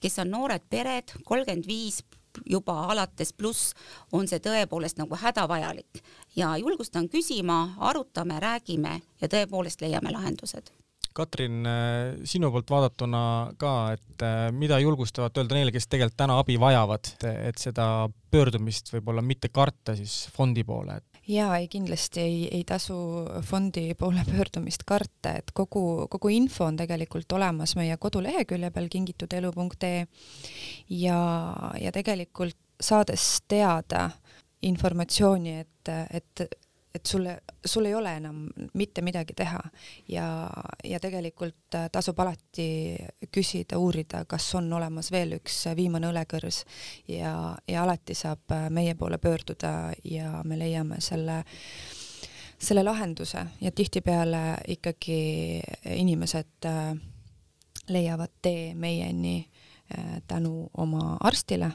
kes 0.00 0.18
on 0.18 0.30
noored 0.30 0.62
pered, 0.70 1.10
kolmkümmend 1.24 1.66
viis 1.66 2.02
juba 2.46 2.86
alates 2.92 3.32
pluss 3.32 3.74
on 4.12 4.28
see 4.28 4.38
tõepoolest 4.38 5.00
nagu 5.00 5.16
hädavajalik. 5.18 6.02
Ja 6.36 6.56
julgustan 6.56 7.08
küsima, 7.10 7.74
arutame, 7.78 8.38
räägime 8.40 9.00
ja 9.20 9.28
tõepoolest 9.28 9.82
leiame 9.82 10.12
lahendused 10.14 10.70
Katrin, 11.20 11.60
sinu 12.24 12.48
poolt 12.54 12.70
vaadatuna 12.72 13.22
ka, 13.60 13.74
et 13.96 14.24
äh, 14.24 14.48
mida 14.56 14.80
julgustavat 14.80 15.36
öelda 15.40 15.58
neile, 15.58 15.74
kes 15.74 15.88
tegelikult 15.90 16.18
täna 16.22 16.38
abi 16.40 16.56
vajavad, 16.60 17.12
et 17.30 17.60
seda 17.60 18.08
pöördumist 18.32 18.92
võib-olla 18.94 19.22
mitte 19.24 19.50
karta 19.52 19.96
siis 19.98 20.24
fondi 20.34 20.64
poole? 20.64 21.00
jaa, 21.30 21.58
ei 21.58 21.68
kindlasti 21.70 22.20
ei, 22.20 22.38
ei 22.50 22.64
tasu 22.66 22.96
fondi 23.46 23.92
poole 23.98 24.24
pöördumist 24.26 24.84
karta, 24.88 25.36
et 25.38 25.52
kogu, 25.54 26.06
kogu 26.10 26.32
info 26.34 26.66
on 26.66 26.78
tegelikult 26.80 27.32
olemas 27.36 27.76
meie 27.78 27.96
kodulehekülje 28.00 28.70
peal 28.74 28.88
kingitudelu.ee 28.90 30.06
ja, 31.02 31.20
ja 31.80 31.92
tegelikult 31.94 32.58
saades 32.80 33.42
teada 33.48 34.08
informatsiooni, 34.66 35.54
et, 35.60 35.92
et 36.10 36.44
et 36.94 37.06
sulle, 37.06 37.40
sul 37.64 37.86
ei 37.86 37.94
ole 37.94 38.16
enam 38.16 38.46
mitte 38.74 39.02
midagi 39.02 39.34
teha. 39.36 39.60
Ja, 40.08 40.50
ja 40.84 41.00
tegelikult 41.00 41.74
äh, 41.74 41.88
tasub 41.92 42.18
alati 42.20 42.96
küsida, 43.32 43.78
uurida, 43.78 44.24
kas 44.28 44.48
on 44.58 44.72
olemas 44.72 45.12
veel 45.12 45.36
üks 45.38 45.62
viimane 45.76 46.10
õlekõrs. 46.10 46.64
Ja, 47.08 47.34
ja 47.68 47.84
alati 47.84 48.16
saab 48.18 48.50
äh, 48.56 48.68
meie 48.70 48.94
poole 48.98 49.18
pöörduda 49.18 49.92
ja 50.04 50.42
me 50.44 50.58
leiame 50.58 51.00
selle, 51.04 51.42
selle 52.58 52.84
lahenduse. 52.84 53.46
Ja 53.60 53.70
tihtipeale 53.70 54.44
ikkagi 54.74 55.20
inimesed 55.94 56.66
äh, 56.66 56.94
leiavad 57.88 58.40
tee 58.42 58.74
meieni 58.74 59.44
tänu 60.30 60.68
oma 60.78 61.16
arstile 61.26 61.72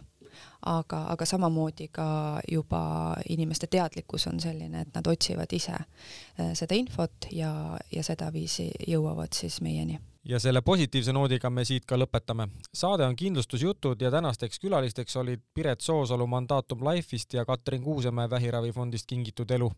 aga, 0.65 1.05
aga 1.13 1.25
samamoodi 1.25 1.87
ka 1.93 2.07
juba 2.51 2.81
inimeste 3.29 3.67
teadlikkus 3.67 4.27
on 4.27 4.39
selline, 4.39 4.81
et 4.81 4.95
nad 4.95 5.07
otsivad 5.07 5.53
ise 5.53 5.77
äh, 5.77 6.51
seda 6.53 6.75
infot 6.75 7.29
ja, 7.31 7.77
ja 7.91 8.03
sedaviisi 8.03 8.71
jõuavad 8.87 9.33
siis 9.33 9.61
meieni 9.61 9.99
ja 10.25 10.39
selle 10.41 10.61
positiivse 10.65 11.13
noodiga 11.13 11.49
me 11.49 11.65
siit 11.65 11.85
ka 11.85 11.97
lõpetame. 11.97 12.47
saade 12.73 13.05
on 13.05 13.15
Kindlustusjutud 13.15 14.01
ja 14.01 14.11
tänasteks 14.11 14.59
külalisteks 14.59 15.15
olid 15.21 15.41
Piret 15.53 15.81
Soosalu 15.81 16.27
Mandatum 16.27 16.81
Life'ist 16.81 17.33
ja 17.33 17.45
Katrin 17.45 17.83
Kuusemäe 17.83 18.29
Vähiravifondist 18.29 19.05
Kingitud 19.07 19.51
elu 19.51 19.71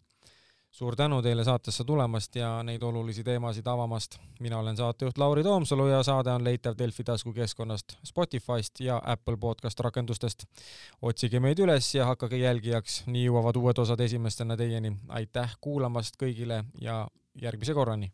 suur 0.78 0.96
tänu 0.96 1.22
teile 1.22 1.44
saatesse 1.44 1.84
tulemast 1.84 2.36
ja 2.36 2.64
neid 2.64 2.82
olulisi 2.82 3.24
teemasid 3.24 3.68
avamast. 3.68 4.18
mina 4.40 4.60
olen 4.60 4.78
saatejuht 4.78 5.18
Lauri 5.18 5.44
Toomsalu 5.44 5.88
ja 5.88 6.04
saade 6.04 6.30
on 6.32 6.44
leitav 6.44 6.76
Delfi 6.78 7.04
taskukeskkonnast, 7.04 7.98
Spotify'st 8.04 8.80
ja 8.80 9.02
Apple 9.06 9.38
podcast 9.38 9.80
rakendustest. 9.80 10.44
otsige 11.02 11.40
meid 11.40 11.60
üles 11.60 11.96
ja 11.96 12.06
hakake 12.06 12.38
jälgijaks, 12.38 13.04
nii 13.08 13.26
jõuavad 13.26 13.58
uued 13.58 13.78
osad 13.78 14.00
esimestena 14.00 14.58
teieni. 14.58 14.94
aitäh 15.08 15.58
kuulamast 15.62 16.22
kõigile 16.24 16.64
ja 16.82 17.08
järgmise 17.42 17.74
korrani. 17.74 18.12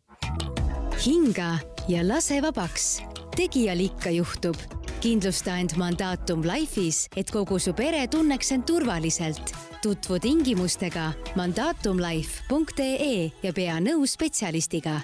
hinga 1.06 1.58
ja 1.88 2.08
lase 2.08 2.42
vabaks. 2.42 3.02
tegijal 3.36 3.80
ikka 3.80 4.10
juhtub 4.10 4.56
kindlusta 5.00 5.58
end 5.58 5.76
Mandatum 5.76 6.42
Life'is, 6.42 7.08
et 7.16 7.30
kogu 7.30 7.58
su 7.58 7.72
pere 7.72 8.06
tunneks 8.06 8.52
end 8.52 8.64
turvaliselt 8.64 9.73
tutvu 9.84 10.16
tingimustega 10.18 11.10
mandatumlife.ee 11.36 13.18
ja 13.42 13.52
pea 13.52 13.76
nõu 13.84 14.06
spetsialistiga 14.08 15.02